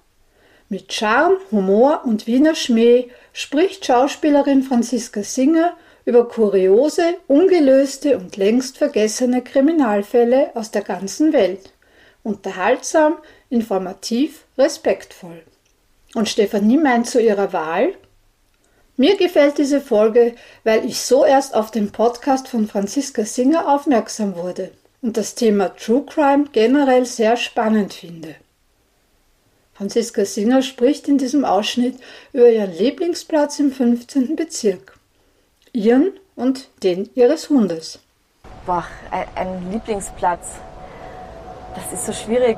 [0.70, 5.76] Mit Charme, Humor und Wiener Schmäh spricht Schauspielerin Franziska Singer
[6.06, 11.74] über kuriose, ungelöste und längst vergessene Kriminalfälle aus der ganzen Welt.
[12.22, 13.18] Unterhaltsam,
[13.50, 15.44] informativ, respektvoll.
[16.16, 17.94] Und Stefanie meint zu ihrer Wahl,
[18.96, 24.36] mir gefällt diese Folge, weil ich so erst auf den Podcast von Franziska Singer aufmerksam
[24.36, 28.36] wurde und das Thema True Crime generell sehr spannend finde.
[29.74, 31.96] Franziska Singer spricht in diesem Ausschnitt
[32.32, 34.36] über ihren Lieblingsplatz im 15.
[34.36, 34.96] Bezirk,
[35.72, 38.00] ihren und den ihres Hundes.
[38.68, 38.86] Boah,
[39.36, 40.52] ein Lieblingsplatz.
[41.76, 42.58] Das ist so schwierig.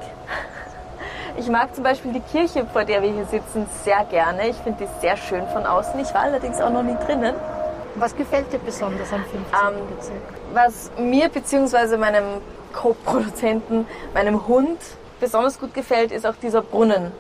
[1.38, 4.48] Ich mag zum Beispiel die Kirche, vor der wir hier sitzen, sehr gerne.
[4.48, 6.00] Ich finde die sehr schön von außen.
[6.00, 7.36] Ich war allerdings auch noch nie drinnen.
[7.96, 9.40] Was gefällt dir besonders am 15.
[9.40, 10.22] Ähm, Bezirk?
[10.54, 11.98] Was mir bzw.
[11.98, 12.42] meinem
[12.74, 14.80] Co-Produzenten, meinem Hund
[15.20, 17.12] besonders gut gefällt, ist auch dieser Brunnen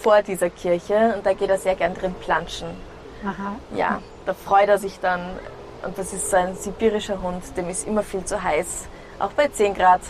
[0.00, 1.14] vor dieser Kirche.
[1.14, 2.68] Und da geht er sehr gern drin planschen.
[3.22, 3.56] Aha.
[3.74, 5.20] Ja, da freut er sich dann.
[5.82, 8.86] Und das ist so ein sibirischer Hund, dem ist immer viel zu heiß.
[9.18, 10.00] Auch bei 10 Grad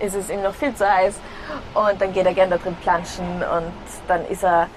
[0.00, 1.14] ist es ihm noch viel zu heiß.
[1.74, 3.72] Und dann geht er gern da drin planschen und
[4.08, 4.68] dann ist er,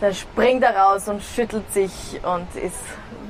[0.00, 2.76] dann springt er raus und schüttelt sich und ist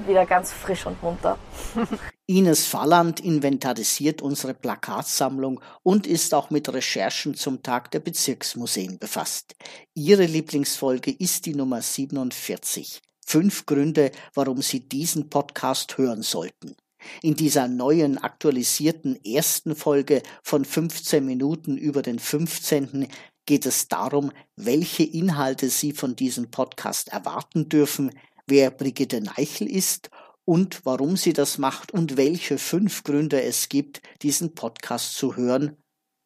[0.07, 1.39] wieder ganz frisch und munter.
[2.27, 9.55] Ines Falland inventarisiert unsere Plakatsammlung und ist auch mit Recherchen zum Tag der Bezirksmuseen befasst.
[9.95, 13.03] Ihre Lieblingsfolge ist die Nummer 47.
[13.27, 16.77] Fünf Gründe, warum Sie diesen Podcast hören sollten.
[17.23, 23.09] In dieser neuen aktualisierten ersten Folge von 15 Minuten über den 15.
[23.47, 28.11] geht es darum, welche Inhalte Sie von diesem Podcast erwarten dürfen,
[28.47, 30.11] wer Brigitte Neichel ist
[30.45, 35.77] und warum sie das macht und welche fünf Gründe es gibt, diesen Podcast zu hören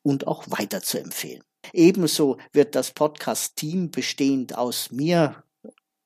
[0.03, 1.43] und auch weiter zu empfehlen.
[1.73, 5.43] Ebenso wird das Podcast-Team bestehend aus mir,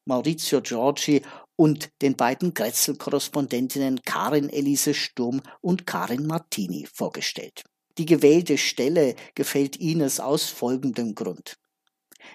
[0.07, 1.23] Maurizio Giorgi
[1.61, 7.65] und den beiden Grätzl-Korrespondentinnen Karin Elise Sturm und Karin Martini vorgestellt.
[7.99, 11.59] Die gewählte Stelle gefällt Ines aus folgendem Grund.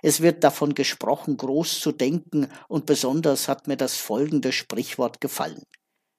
[0.04, 5.64] Es wird davon gesprochen, groß zu denken, und besonders hat mir das folgende Sprichwort gefallen.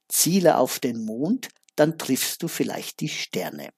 [0.09, 3.69] Ziele auf den Mond, dann triffst du vielleicht die Sterne.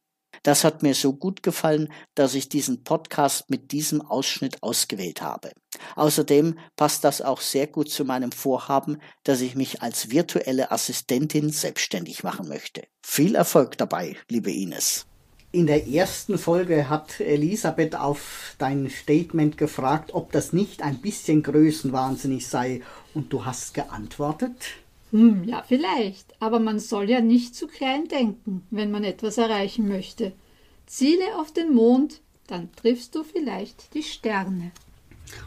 [0.42, 5.52] Das hat mir so gut gefallen, dass ich diesen Podcast mit diesem Ausschnitt ausgewählt habe.
[5.96, 11.50] Außerdem passt das auch sehr gut zu meinem Vorhaben, dass ich mich als virtuelle Assistentin
[11.50, 12.82] selbstständig machen möchte.
[13.02, 15.06] Viel Erfolg dabei, liebe Ines.
[15.50, 21.42] In der ersten Folge hat Elisabeth auf dein Statement gefragt, ob das nicht ein bisschen
[21.42, 22.82] größenwahnsinnig sei,
[23.14, 24.56] und du hast geantwortet.
[25.10, 29.88] Hm, ja, vielleicht, aber man soll ja nicht zu klein denken, wenn man etwas erreichen
[29.88, 30.32] möchte.
[30.86, 34.72] Ziele auf den Mond, dann triffst du vielleicht die Sterne.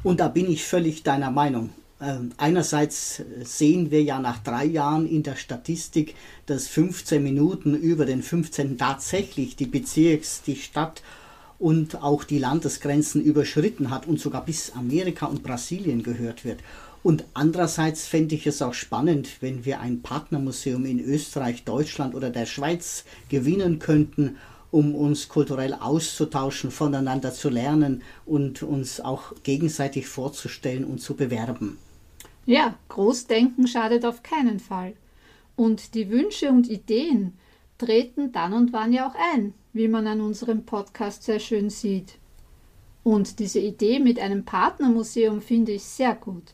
[0.03, 1.69] Und da bin ich völlig deiner Meinung.
[1.99, 6.15] Ähm, einerseits sehen wir ja nach drei Jahren in der Statistik,
[6.47, 11.03] dass 15 Minuten über den 15 tatsächlich die Bezirks-, die Stadt-
[11.59, 16.59] und auch die Landesgrenzen überschritten hat und sogar bis Amerika und Brasilien gehört wird.
[17.03, 22.29] Und andererseits fände ich es auch spannend, wenn wir ein Partnermuseum in Österreich, Deutschland oder
[22.29, 24.37] der Schweiz gewinnen könnten
[24.71, 31.77] um uns kulturell auszutauschen, voneinander zu lernen und uns auch gegenseitig vorzustellen und zu bewerben.
[32.45, 34.93] Ja, Großdenken schadet auf keinen Fall.
[35.55, 37.37] Und die Wünsche und Ideen
[37.77, 42.17] treten dann und wann ja auch ein, wie man an unserem Podcast sehr schön sieht.
[43.03, 46.53] Und diese Idee mit einem Partnermuseum finde ich sehr gut.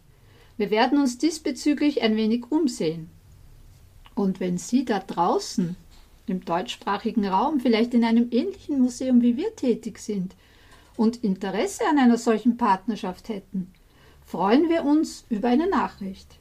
[0.57, 3.11] Wir werden uns diesbezüglich ein wenig umsehen.
[4.15, 5.75] Und wenn Sie da draußen
[6.25, 10.33] im deutschsprachigen Raum vielleicht in einem ähnlichen Museum wie wir tätig sind
[10.95, 13.71] und Interesse an einer solchen Partnerschaft hätten,
[14.25, 16.39] freuen wir uns über eine Nachricht.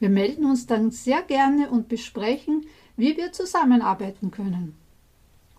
[0.00, 4.74] Wir melden uns dann sehr gerne und besprechen, wie wir zusammenarbeiten können.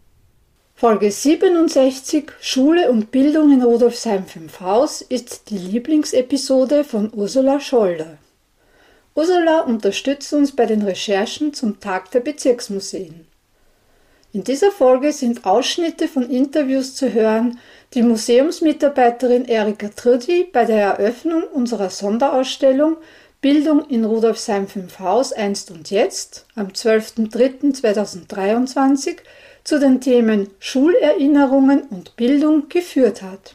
[0.77, 8.19] Folge 67 Schule und Bildung in Rudolfsheim 5 Haus ist die Lieblingsepisode von Ursula Scholder.
[9.15, 13.25] Ursula unterstützt uns bei den Recherchen zum Tag der Bezirksmuseen.
[14.33, 17.61] In dieser Folge sind Ausschnitte von Interviews zu hören,
[17.95, 22.97] die Museumsmitarbeiterin Erika Trudi bei der Eröffnung unserer Sonderausstellung
[23.41, 29.19] Bildung in Rudolfsheim 5 Haus einst und jetzt am 12.03.2023
[29.65, 33.55] zu den Themen Schulerinnerungen und Bildung geführt hat.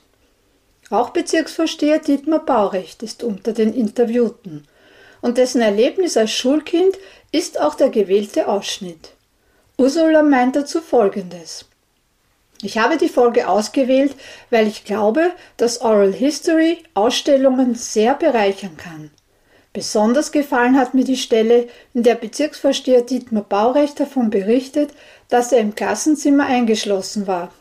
[0.90, 4.66] Auch Bezirksvorsteher Dietmar Baurecht ist unter den Interviewten
[5.22, 6.98] und dessen Erlebnis als Schulkind
[7.32, 9.12] ist auch der gewählte Ausschnitt.
[9.78, 11.66] Ursula meint dazu Folgendes.
[12.62, 14.16] Ich habe die Folge ausgewählt,
[14.50, 19.12] weil ich glaube, dass Oral History Ausstellungen sehr bereichern kann.
[19.72, 24.90] Besonders gefallen hat mir die Stelle, in der Bezirksvorsteher Dietmar Baurecht davon berichtet,
[25.30, 27.52] dass er im Klassenzimmer eingeschlossen war,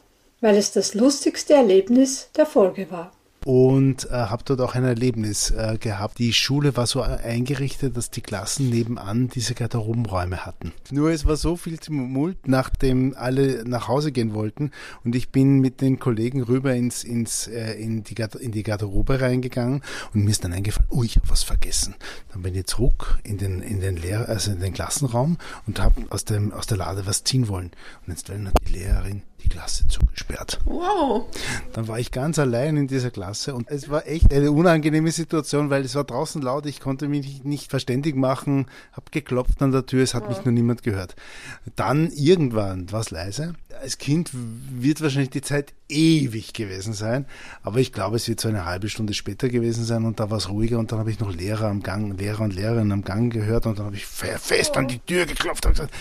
[0.40, 3.12] weil es das lustigste Erlebnis der Folge war
[3.44, 6.18] und äh, habe dort auch ein Erlebnis äh, gehabt.
[6.18, 10.72] Die Schule war so eingerichtet, dass die Klassen nebenan diese Garderobenräume hatten.
[10.90, 14.70] Nur es war so viel Tumult, nachdem alle nach Hause gehen wollten
[15.04, 19.20] und ich bin mit den Kollegen rüber ins, ins, äh, in, die, in die Garderobe
[19.20, 19.82] reingegangen
[20.14, 21.94] und mir ist dann eingefallen, oh, ich habe was vergessen.
[22.32, 26.02] Dann bin ich zurück in den, in den Lehr also in den Klassenraum und habe
[26.10, 27.70] aus, aus der Lade was ziehen wollen.
[28.06, 30.58] Und jetzt hat die Lehrerin die Klasse zugesperrt.
[30.64, 31.26] Wow.
[31.72, 35.70] Dann war ich ganz allein in dieser Klasse und es war echt eine unangenehme Situation,
[35.70, 39.86] weil es war draußen laut, ich konnte mich nicht verständig machen, habe geklopft an der
[39.86, 40.30] Tür, es hat ja.
[40.30, 41.16] mich nur niemand gehört.
[41.76, 43.54] Dann irgendwann war es leise.
[43.80, 47.26] Als Kind wird wahrscheinlich die Zeit ewig gewesen sein,
[47.62, 50.38] aber ich glaube, es wird so eine halbe Stunde später gewesen sein und da war
[50.38, 53.32] es ruhiger und dann habe ich noch Lehrer am Gang, Lehrer und Lehrerinnen am Gang
[53.32, 55.94] gehört und dann habe ich fest an die Tür geklopft und gesagt,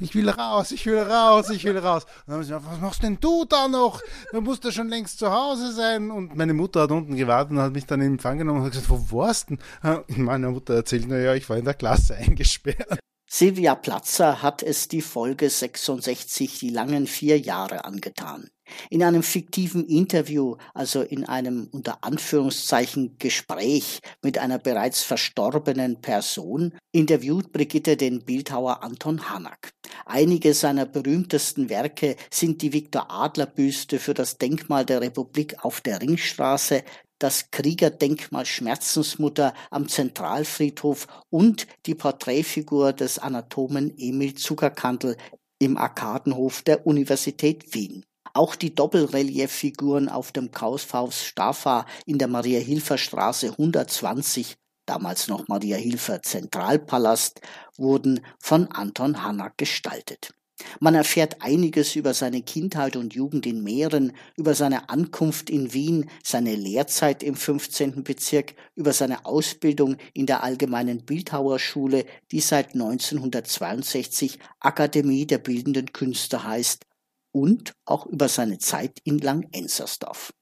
[0.00, 2.04] ich will raus, ich will raus, ich will raus.
[2.04, 4.00] Und dann haben sie gesagt, was machst denn du da noch?
[4.32, 6.10] Du musst ja schon längst zu Hause sein.
[6.10, 8.72] Und meine Mutter hat unten gewartet und hat mich dann in Empfang genommen und hat
[8.72, 10.24] gesagt, wo warst du denn?
[10.24, 12.98] Meine Mutter erzählt, naja, ich war in der Klasse eingesperrt.
[13.30, 18.48] Silvia Platzer hat es die Folge 66, die langen vier Jahre, angetan.
[18.90, 26.72] In einem fiktiven Interview, also in einem unter Anführungszeichen Gespräch mit einer bereits verstorbenen Person,
[26.92, 29.70] interviewt Brigitte den Bildhauer Anton Hanak.
[30.06, 35.80] Einige seiner berühmtesten Werke sind die Viktor Adler Büste für das Denkmal der Republik auf
[35.80, 36.82] der Ringstraße,
[37.18, 45.16] das Kriegerdenkmal Schmerzensmutter am Zentralfriedhof und die Porträtfigur des Anatomen Emil Zuckerkandl
[45.58, 48.04] im Arkadenhof der Universität Wien.
[48.38, 54.54] Auch die Doppelrelieffiguren auf dem Kaufhaus Staffa in der Maria-Hilfer-Straße 120,
[54.86, 57.40] damals noch Maria-Hilfer Zentralpalast,
[57.76, 60.34] wurden von Anton Hannak gestaltet.
[60.78, 66.08] Man erfährt einiges über seine Kindheit und Jugend in Mähren, über seine Ankunft in Wien,
[66.22, 68.04] seine Lehrzeit im 15.
[68.04, 76.44] Bezirk, über seine Ausbildung in der Allgemeinen Bildhauerschule, die seit 1962 Akademie der Bildenden Künste
[76.44, 76.84] heißt,
[77.32, 80.32] und auch über seine Zeit in Lang-Ensersdorf.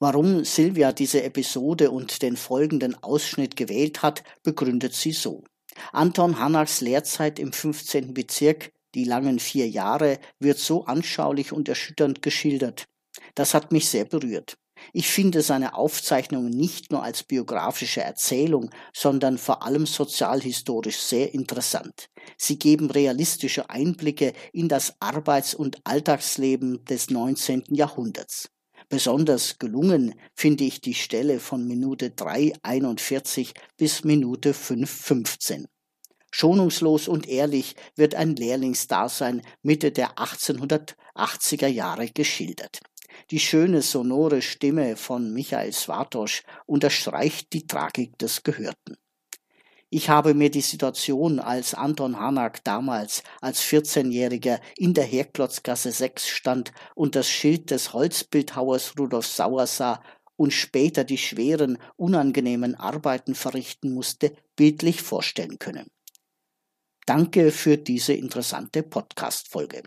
[0.00, 5.44] Warum Silvia diese Episode und den folgenden Ausschnitt gewählt hat, begründet sie so.
[5.92, 8.12] Anton Hanaks Lehrzeit im 15.
[8.14, 12.86] Bezirk die langen vier Jahre, wird so anschaulich und erschütternd geschildert.
[13.34, 14.56] Das hat mich sehr berührt.
[14.92, 22.10] Ich finde seine Aufzeichnungen nicht nur als biografische Erzählung, sondern vor allem sozialhistorisch sehr interessant.
[22.36, 27.64] Sie geben realistische Einblicke in das Arbeits- und Alltagsleben des 19.
[27.70, 28.50] Jahrhunderts.
[28.88, 35.66] Besonders gelungen finde ich die Stelle von Minute 3,41 bis Minute 5,15.
[36.30, 42.80] Schonungslos und ehrlich wird ein Lehrlingsdasein Mitte der 1880er Jahre geschildert.
[43.30, 48.96] Die schöne sonore Stimme von Michael Swatosch unterstreicht die Tragik des Gehörten.
[49.90, 56.26] Ich habe mir die Situation, als Anton Hanak damals als 14-Jähriger in der Herklotzgasse 6
[56.26, 60.02] stand und das Schild des Holzbildhauers Rudolf Sauer sah
[60.36, 65.86] und später die schweren, unangenehmen Arbeiten verrichten musste, bildlich vorstellen können.
[67.06, 69.84] Danke für diese interessante Podcast-Folge.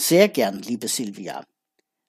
[0.00, 1.44] Sehr gern, liebe Silvia.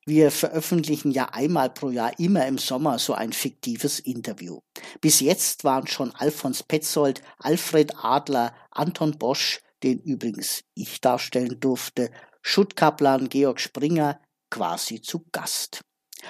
[0.07, 4.59] Wir veröffentlichen ja einmal pro Jahr immer im Sommer so ein fiktives Interview.
[5.01, 12.11] Bis jetzt waren schon Alfons Petzold, Alfred Adler, Anton Bosch, den übrigens ich darstellen durfte,
[12.43, 14.19] Schuttkaplan Georg Springer
[14.51, 15.81] quasi zu Gast.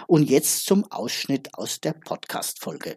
[0.08, 2.96] Und jetzt zum Ausschnitt aus der Podcast-Folge.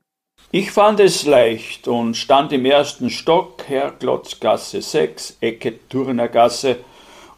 [0.53, 6.79] Ich fand es leicht und stand im ersten Stock, Herrglotzgasse 6, Ecke Turnergasse,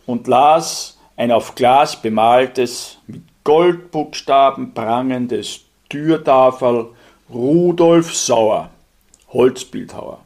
[0.05, 6.89] und las ein auf Glas bemaltes, mit Goldbuchstaben prangendes Türtafel
[7.33, 8.71] Rudolf Sauer,
[9.29, 10.21] Holzbildhauer.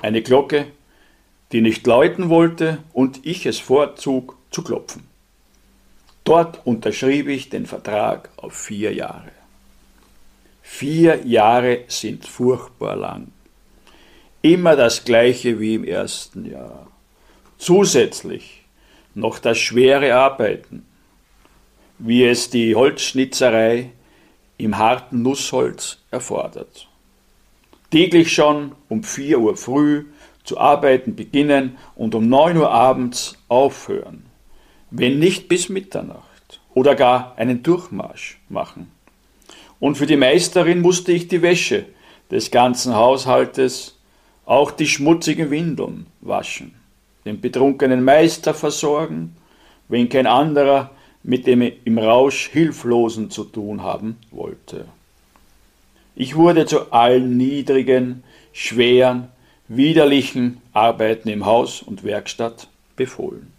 [0.00, 0.66] Eine Glocke,
[1.52, 5.08] die nicht läuten wollte und ich es vorzog zu klopfen.
[6.24, 9.32] Dort unterschrieb ich den Vertrag auf vier Jahre.
[10.62, 13.28] Vier Jahre sind furchtbar lang.
[14.40, 16.86] Immer das gleiche wie im ersten Jahr.
[17.58, 18.62] Zusätzlich
[19.14, 20.86] noch das schwere Arbeiten,
[21.98, 23.90] wie es die Holzschnitzerei
[24.58, 26.88] im harten Nussholz erfordert.
[27.90, 30.04] Täglich schon um vier Uhr früh
[30.42, 34.26] zu arbeiten beginnen und um neun Uhr abends aufhören,
[34.90, 38.90] wenn nicht bis Mitternacht oder gar einen Durchmarsch machen.
[39.80, 41.86] Und für die Meisterin musste ich die Wäsche
[42.30, 43.98] des ganzen Haushaltes,
[44.46, 46.74] auch die schmutzigen Windeln waschen,
[47.24, 49.36] den betrunkenen Meister versorgen,
[49.88, 50.90] wenn kein anderer
[51.24, 54.84] mit dem im Rausch Hilflosen zu tun haben wollte.
[56.14, 58.22] Ich wurde zu allen niedrigen,
[58.52, 59.28] schweren,
[59.66, 63.52] widerlichen Arbeiten im Haus und Werkstatt befohlen.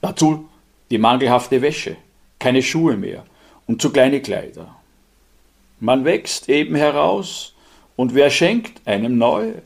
[0.00, 0.48] Dazu
[0.90, 1.96] die mangelhafte Wäsche,
[2.38, 3.24] keine Schuhe mehr
[3.66, 4.76] und zu kleine Kleider.
[5.80, 7.54] Man wächst eben heraus
[7.96, 9.62] und wer schenkt einem neue?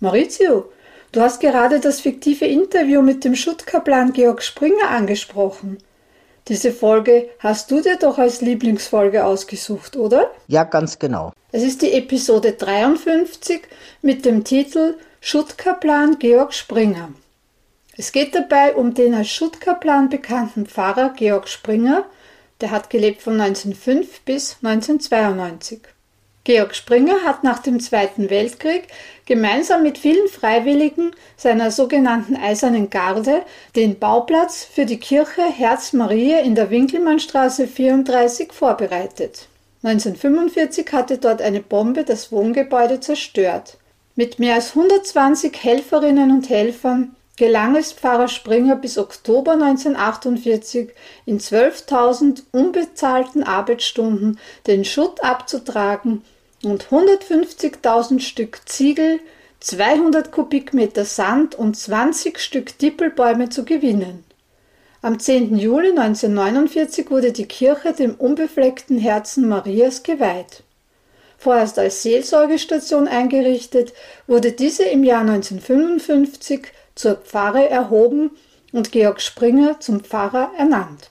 [0.00, 0.70] Maurizio,
[1.12, 5.78] du hast gerade das fiktive Interview mit dem Schuttkaplan Georg Springer angesprochen.
[6.48, 10.30] Diese Folge hast du dir doch als Lieblingsfolge ausgesucht, oder?
[10.46, 11.32] Ja, ganz genau.
[11.52, 13.62] Es ist die Episode 53
[14.02, 17.08] mit dem Titel Schuttkaplan Georg Springer.
[17.96, 22.04] Es geht dabei um den als Schuttkaplan bekannten Pfarrer Georg Springer,
[22.60, 25.80] der hat gelebt von 1905 bis 1992.
[26.44, 28.88] Georg Springer hat nach dem Zweiten Weltkrieg
[29.24, 33.42] gemeinsam mit vielen Freiwilligen seiner sogenannten Eisernen Garde
[33.76, 39.48] den Bauplatz für die Kirche Herz Maria in der Winkelmannstraße 34 vorbereitet.
[39.84, 43.78] 1945 hatte dort eine Bombe das Wohngebäude zerstört.
[44.14, 50.90] Mit mehr als 120 Helferinnen und Helfern gelang es Pfarrer Springer bis Oktober 1948
[51.24, 56.22] in 12.000 unbezahlten Arbeitsstunden den Schutt abzutragen
[56.64, 59.20] und 150.000 Stück Ziegel,
[59.60, 64.24] 200 Kubikmeter Sand und 20 Stück Dippelbäume zu gewinnen.
[65.00, 65.56] Am 10.
[65.58, 70.62] Juli 1949 wurde die Kirche dem unbefleckten Herzen Marias geweiht.
[71.36, 73.92] Vorerst als Seelsorgestation eingerichtet,
[74.26, 78.30] wurde diese im Jahr 1955 zur Pfarre erhoben
[78.72, 81.10] und Georg Springer zum Pfarrer ernannt.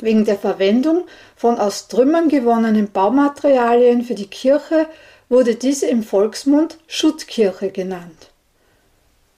[0.00, 1.04] Wegen der Verwendung
[1.38, 4.86] von aus Trümmern gewonnenen Baumaterialien für die Kirche
[5.28, 8.30] wurde diese im Volksmund Schuttkirche genannt.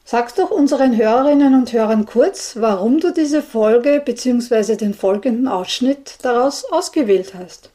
[0.05, 4.77] Sag's doch unseren Hörerinnen und Hörern kurz, warum du diese Folge bzw.
[4.77, 7.71] den folgenden Ausschnitt daraus ausgewählt hast.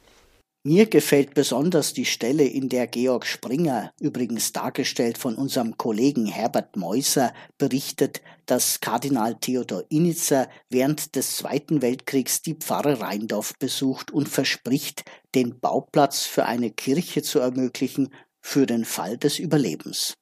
[0.66, 6.74] Mir gefällt besonders die Stelle, in der Georg Springer, übrigens dargestellt von unserem Kollegen Herbert
[6.74, 14.28] Meuser, berichtet, dass Kardinal Theodor Innitzer während des Zweiten Weltkriegs die Pfarre Rheindorf besucht und
[14.28, 15.04] verspricht,
[15.36, 20.14] den Bauplatz für eine Kirche zu ermöglichen für den Fall des Überlebens.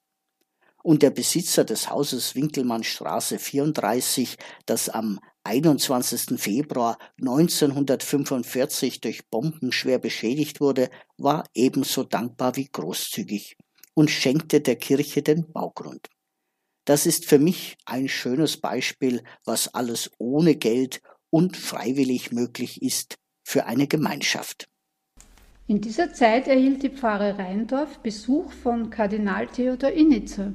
[0.82, 4.36] Und der Besitzer des Hauses Winkelmannstraße 34,
[4.66, 6.40] das am 21.
[6.40, 13.56] Februar 1945 durch Bomben schwer beschädigt wurde, war ebenso dankbar wie großzügig
[13.94, 16.08] und schenkte der Kirche den Baugrund.
[16.86, 23.16] Das ist für mich ein schönes Beispiel, was alles ohne Geld und freiwillig möglich ist
[23.42, 24.68] für eine Gemeinschaft.
[25.66, 30.52] In dieser Zeit erhielt die Pfarre Rheindorf Besuch von Kardinal Theodor Innitzer.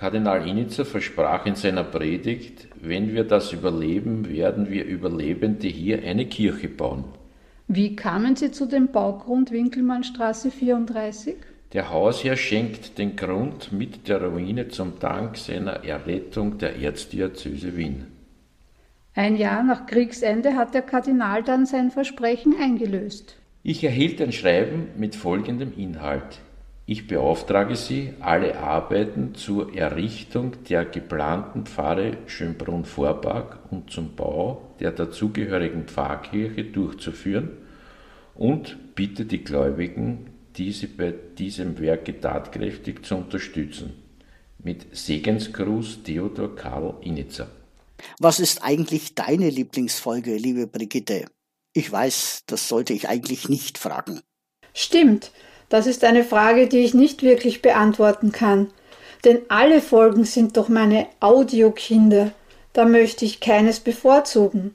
[0.00, 6.24] Kardinal Innitzer versprach in seiner Predigt, wenn wir das überleben, werden wir Überlebende hier eine
[6.24, 7.04] Kirche bauen.
[7.68, 11.36] Wie kamen Sie zu dem Baugrund Winkelmannstraße 34?
[11.74, 18.06] Der Hausherr schenkt den Grund mit der Ruine zum Dank seiner Errettung der Erzdiözese Wien.
[19.14, 23.36] Ein Jahr nach Kriegsende hat der Kardinal dann sein Versprechen eingelöst.
[23.62, 26.40] Ich erhielt ein Schreiben mit folgendem Inhalt.
[26.90, 34.90] Ich beauftrage Sie, alle Arbeiten zur Errichtung der geplanten Pfarre Schönbrunn-Vorpark und zum Bau der
[34.90, 37.50] dazugehörigen Pfarrkirche durchzuführen
[38.34, 43.92] und bitte die Gläubigen, diese bei diesem Werke tatkräftig zu unterstützen.
[44.58, 47.52] Mit Segensgruß Theodor Karl Innitzer.
[48.18, 51.26] Was ist eigentlich deine Lieblingsfolge, liebe Brigitte?
[51.72, 54.22] Ich weiß, das sollte ich eigentlich nicht fragen.
[54.74, 55.30] Stimmt,
[55.70, 58.70] das ist eine Frage, die ich nicht wirklich beantworten kann.
[59.24, 62.32] Denn alle Folgen sind doch meine Audiokinder.
[62.72, 64.74] Da möchte ich keines bevorzugen.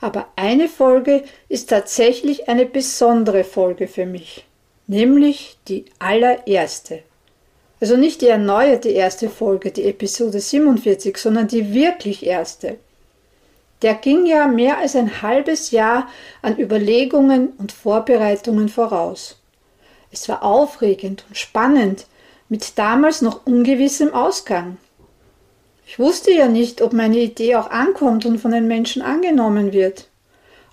[0.00, 4.46] Aber eine Folge ist tatsächlich eine besondere Folge für mich.
[4.86, 7.00] Nämlich die allererste.
[7.80, 12.78] Also nicht die erneuerte erste Folge, die Episode 47, sondern die wirklich erste.
[13.82, 16.08] Der ging ja mehr als ein halbes Jahr
[16.42, 19.41] an Überlegungen und Vorbereitungen voraus.
[20.12, 22.06] Es war aufregend und spannend,
[22.48, 24.76] mit damals noch ungewissem Ausgang.
[25.86, 30.08] Ich wusste ja nicht, ob meine Idee auch ankommt und von den Menschen angenommen wird.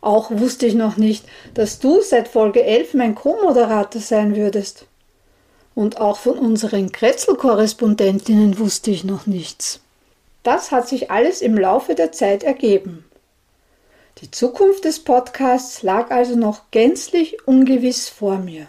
[0.02, 4.86] Auch wusste ich noch nicht, dass du seit Folge 11 mein Co-Moderator sein würdest.
[5.74, 9.80] Und auch von unseren Kretzel-Korrespondentinnen wusste ich noch nichts.
[10.44, 13.06] Das hat sich alles im Laufe der Zeit ergeben.
[14.22, 18.68] Die Zukunft des Podcasts lag also noch gänzlich ungewiss vor mir.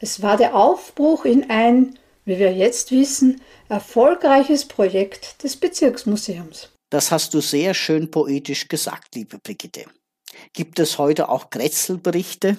[0.00, 6.70] Es war der Aufbruch in ein, wie wir jetzt wissen, erfolgreiches Projekt des Bezirksmuseums.
[6.90, 9.84] Das hast du sehr schön poetisch gesagt, liebe Brigitte.
[10.52, 12.56] Gibt es heute auch Kretzelberichte?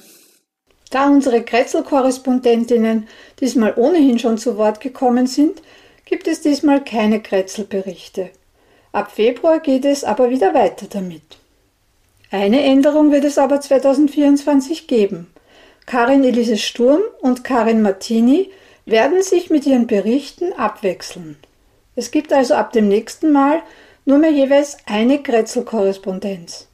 [0.90, 3.08] Da unsere Kretzel-Korrespondentinnen
[3.40, 5.62] diesmal ohnehin schon zu Wort gekommen sind,
[6.06, 8.32] gibt es diesmal keine Kretzelberichte.
[8.92, 11.38] Ab Februar geht es aber wieder weiter damit.
[12.32, 15.28] Eine Änderung wird es aber 2024 geben.
[15.90, 18.52] Karin Elise Sturm und Karin Martini
[18.86, 21.36] werden sich mit ihren Berichten abwechseln.
[21.96, 23.64] Es gibt also ab dem nächsten Mal
[24.06, 26.68] nur mehr jeweils eine Kretzel-Korrespondenz.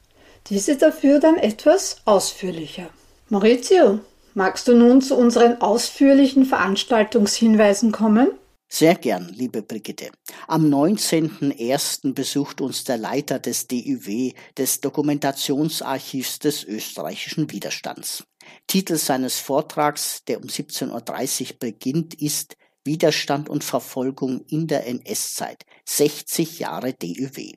[0.50, 2.90] Diese dafür dann etwas ausführlicher.
[3.30, 4.00] Maurizio,
[4.34, 8.28] magst du nun zu unseren ausführlichen Veranstaltungshinweisen kommen?
[8.68, 10.10] Sehr gern, liebe Brigitte.
[10.48, 12.14] Am 19.01.
[12.14, 18.24] besucht uns der Leiter des DÜW, des Dokumentationsarchivs des österreichischen Widerstands.
[18.66, 25.64] Titel seines Vortrags, der um 17.30 Uhr beginnt, ist Widerstand und Verfolgung in der NS-Zeit.
[25.84, 27.54] 60 Jahre DÜW.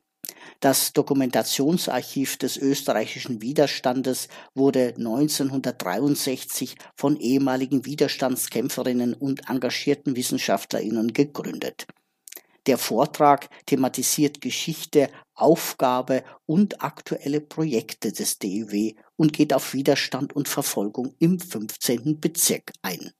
[0.58, 11.86] Das Dokumentationsarchiv des österreichischen Widerstandes wurde 1963 von ehemaligen Widerstandskämpferinnen und engagierten Wissenschaftlerinnen gegründet.
[12.66, 20.48] Der Vortrag thematisiert Geschichte, Aufgabe und aktuelle Projekte des DIW und geht auf Widerstand und
[20.48, 22.20] Verfolgung im 15.
[22.20, 23.12] Bezirk ein.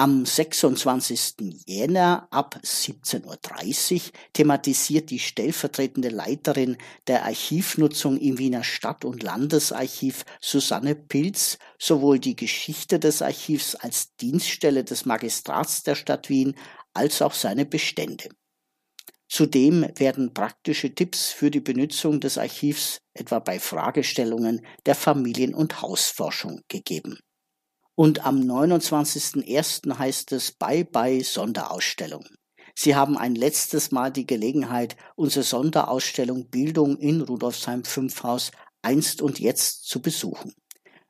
[0.00, 1.62] Am 26.
[1.66, 4.00] Jänner ab 17.30 Uhr
[4.32, 12.34] thematisiert die stellvertretende Leiterin der Archivnutzung im Wiener Stadt- und Landesarchiv Susanne Pilz sowohl die
[12.34, 16.54] Geschichte des Archivs als Dienststelle des Magistrats der Stadt Wien
[16.94, 18.30] als auch seine Bestände.
[19.28, 25.82] Zudem werden praktische Tipps für die Benutzung des Archivs etwa bei Fragestellungen der Familien- und
[25.82, 27.18] Hausforschung gegeben.
[28.00, 29.98] Und am 29.01.
[29.98, 32.24] heißt es Bye Bye Sonderausstellung.
[32.74, 39.20] Sie haben ein letztes Mal die Gelegenheit, unsere Sonderausstellung Bildung in Rudolfsheim 5 Haus einst
[39.20, 40.54] und jetzt zu besuchen.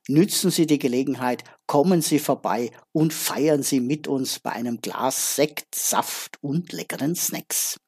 [0.08, 5.36] Nützen Sie die Gelegenheit, kommen Sie vorbei und feiern Sie mit uns bei einem Glas
[5.36, 7.78] Sekt, Saft und leckeren Snacks.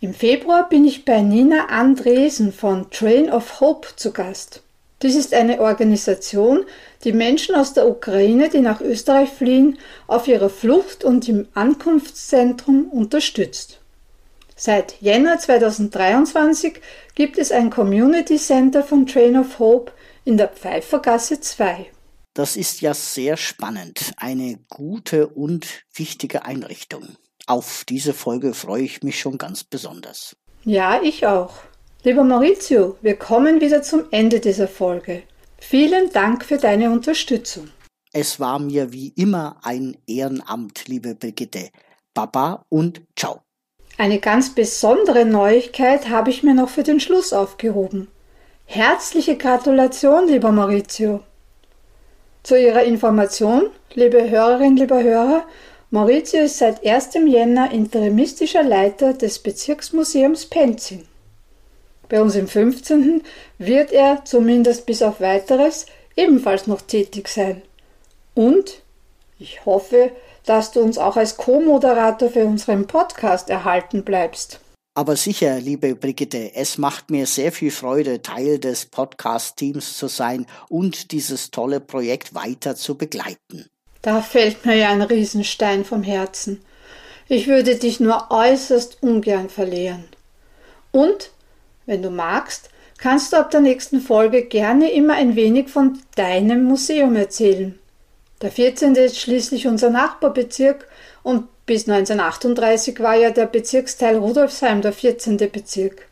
[0.00, 4.62] Im Februar bin ich bei Nina Andresen von Train of Hope zu Gast.
[5.02, 6.64] Dies ist eine Organisation,
[7.04, 12.88] die Menschen aus der Ukraine, die nach Österreich fliehen, auf ihrer Flucht und im Ankunftszentrum
[12.88, 13.80] unterstützt.
[14.56, 16.80] Seit Jänner 2023
[17.14, 19.92] gibt es ein Community Center von Train of Hope
[20.28, 21.86] in der Pfeiffergasse 2.
[22.34, 24.12] Das ist ja sehr spannend.
[24.18, 27.16] Eine gute und wichtige Einrichtung.
[27.46, 30.36] Auf diese Folge freue ich mich schon ganz besonders.
[30.64, 31.54] Ja, ich auch.
[32.04, 35.22] Lieber Maurizio, wir kommen wieder zum Ende dieser Folge.
[35.58, 37.70] Vielen Dank für deine Unterstützung.
[38.12, 41.70] Es war mir wie immer ein Ehrenamt, liebe Brigitte.
[42.12, 43.40] Baba und ciao.
[43.96, 48.08] Eine ganz besondere Neuigkeit habe ich mir noch für den Schluss aufgehoben.
[48.70, 51.20] Herzliche Gratulation, lieber Maurizio.
[52.42, 55.46] Zu Ihrer Information, liebe Hörerinnen, lieber Hörer,
[55.90, 57.14] Maurizio ist seit 1.
[57.24, 61.06] Jänner interimistischer Leiter des Bezirksmuseums Penzing.
[62.10, 63.22] Bei uns im 15.
[63.56, 67.62] wird er, zumindest bis auf weiteres, ebenfalls noch tätig sein.
[68.34, 68.82] Und
[69.38, 70.10] ich hoffe,
[70.44, 74.60] dass du uns auch als Co-Moderator für unseren Podcast erhalten bleibst.
[74.98, 80.44] Aber sicher, liebe Brigitte, es macht mir sehr viel Freude, Teil des Podcast-Teams zu sein
[80.68, 83.66] und dieses tolle Projekt weiter zu begleiten.
[84.02, 86.62] Da fällt mir ja ein Riesenstein vom Herzen.
[87.28, 90.02] Ich würde dich nur äußerst ungern verlieren.
[90.90, 91.30] Und
[91.86, 92.68] wenn du magst,
[92.98, 97.78] kannst du ab der nächsten Folge gerne immer ein wenig von deinem Museum erzählen.
[98.42, 98.96] Der 14.
[98.96, 100.88] ist schließlich unser Nachbarbezirk
[101.22, 105.36] und bis 1938 war ja der Bezirksteil Rudolfsheim der 14.
[105.36, 106.08] Bezirk.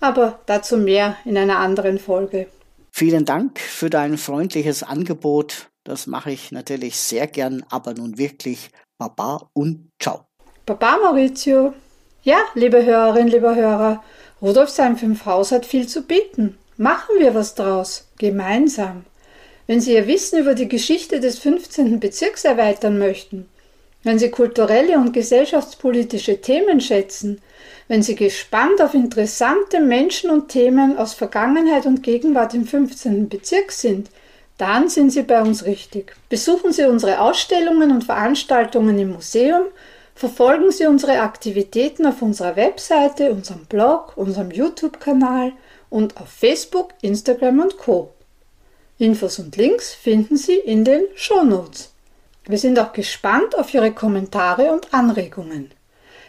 [0.00, 2.48] Aber dazu mehr in einer anderen Folge.
[2.90, 5.68] Vielen Dank für dein freundliches Angebot.
[5.84, 10.24] Das mache ich natürlich sehr gern, aber nun wirklich Baba und ciao.
[10.64, 11.74] Baba Maurizio.
[12.22, 14.02] Ja, liebe Hörerinnen, lieber Hörer,
[14.40, 16.56] Rudolfsheim 5 Haus hat viel zu bieten.
[16.78, 19.04] Machen wir was draus, gemeinsam.
[19.66, 22.00] Wenn Sie Ihr Wissen über die Geschichte des 15.
[22.00, 23.48] Bezirks erweitern möchten,
[24.04, 27.40] wenn Sie kulturelle und gesellschaftspolitische Themen schätzen,
[27.88, 33.28] wenn Sie gespannt auf interessante Menschen und Themen aus Vergangenheit und Gegenwart im 15.
[33.28, 34.10] Bezirk sind,
[34.56, 36.14] dann sind Sie bei uns richtig.
[36.28, 39.64] Besuchen Sie unsere Ausstellungen und Veranstaltungen im Museum
[40.14, 45.52] Verfolgen Sie unsere Aktivitäten auf unserer Webseite, unserem Blog, unserem YouTube-Kanal
[45.90, 48.12] und auf Facebook, Instagram und Co.
[48.98, 51.93] Infos und Links finden Sie in den Shownotes.
[52.46, 55.70] Wir sind auch gespannt auf Ihre Kommentare und Anregungen.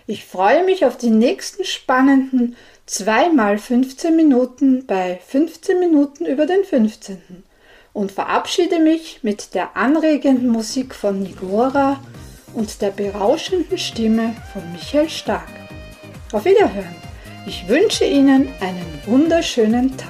[0.07, 2.55] Ich freue mich auf die nächsten spannenden
[2.85, 7.43] 2 x 15 Minuten bei 15 Minuten über den 15.
[7.91, 11.99] und verabschiede mich mit der anregenden Musik von Nigora
[12.53, 15.49] und der berauschenden Stimme von Michael Stark.
[16.31, 16.95] Auf Wiederhören.
[17.47, 20.09] Ich wünsche Ihnen einen wunderschönen Tag,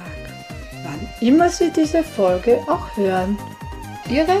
[0.84, 3.36] wann immer Sie diese Folge auch hören.
[4.08, 4.40] Ihre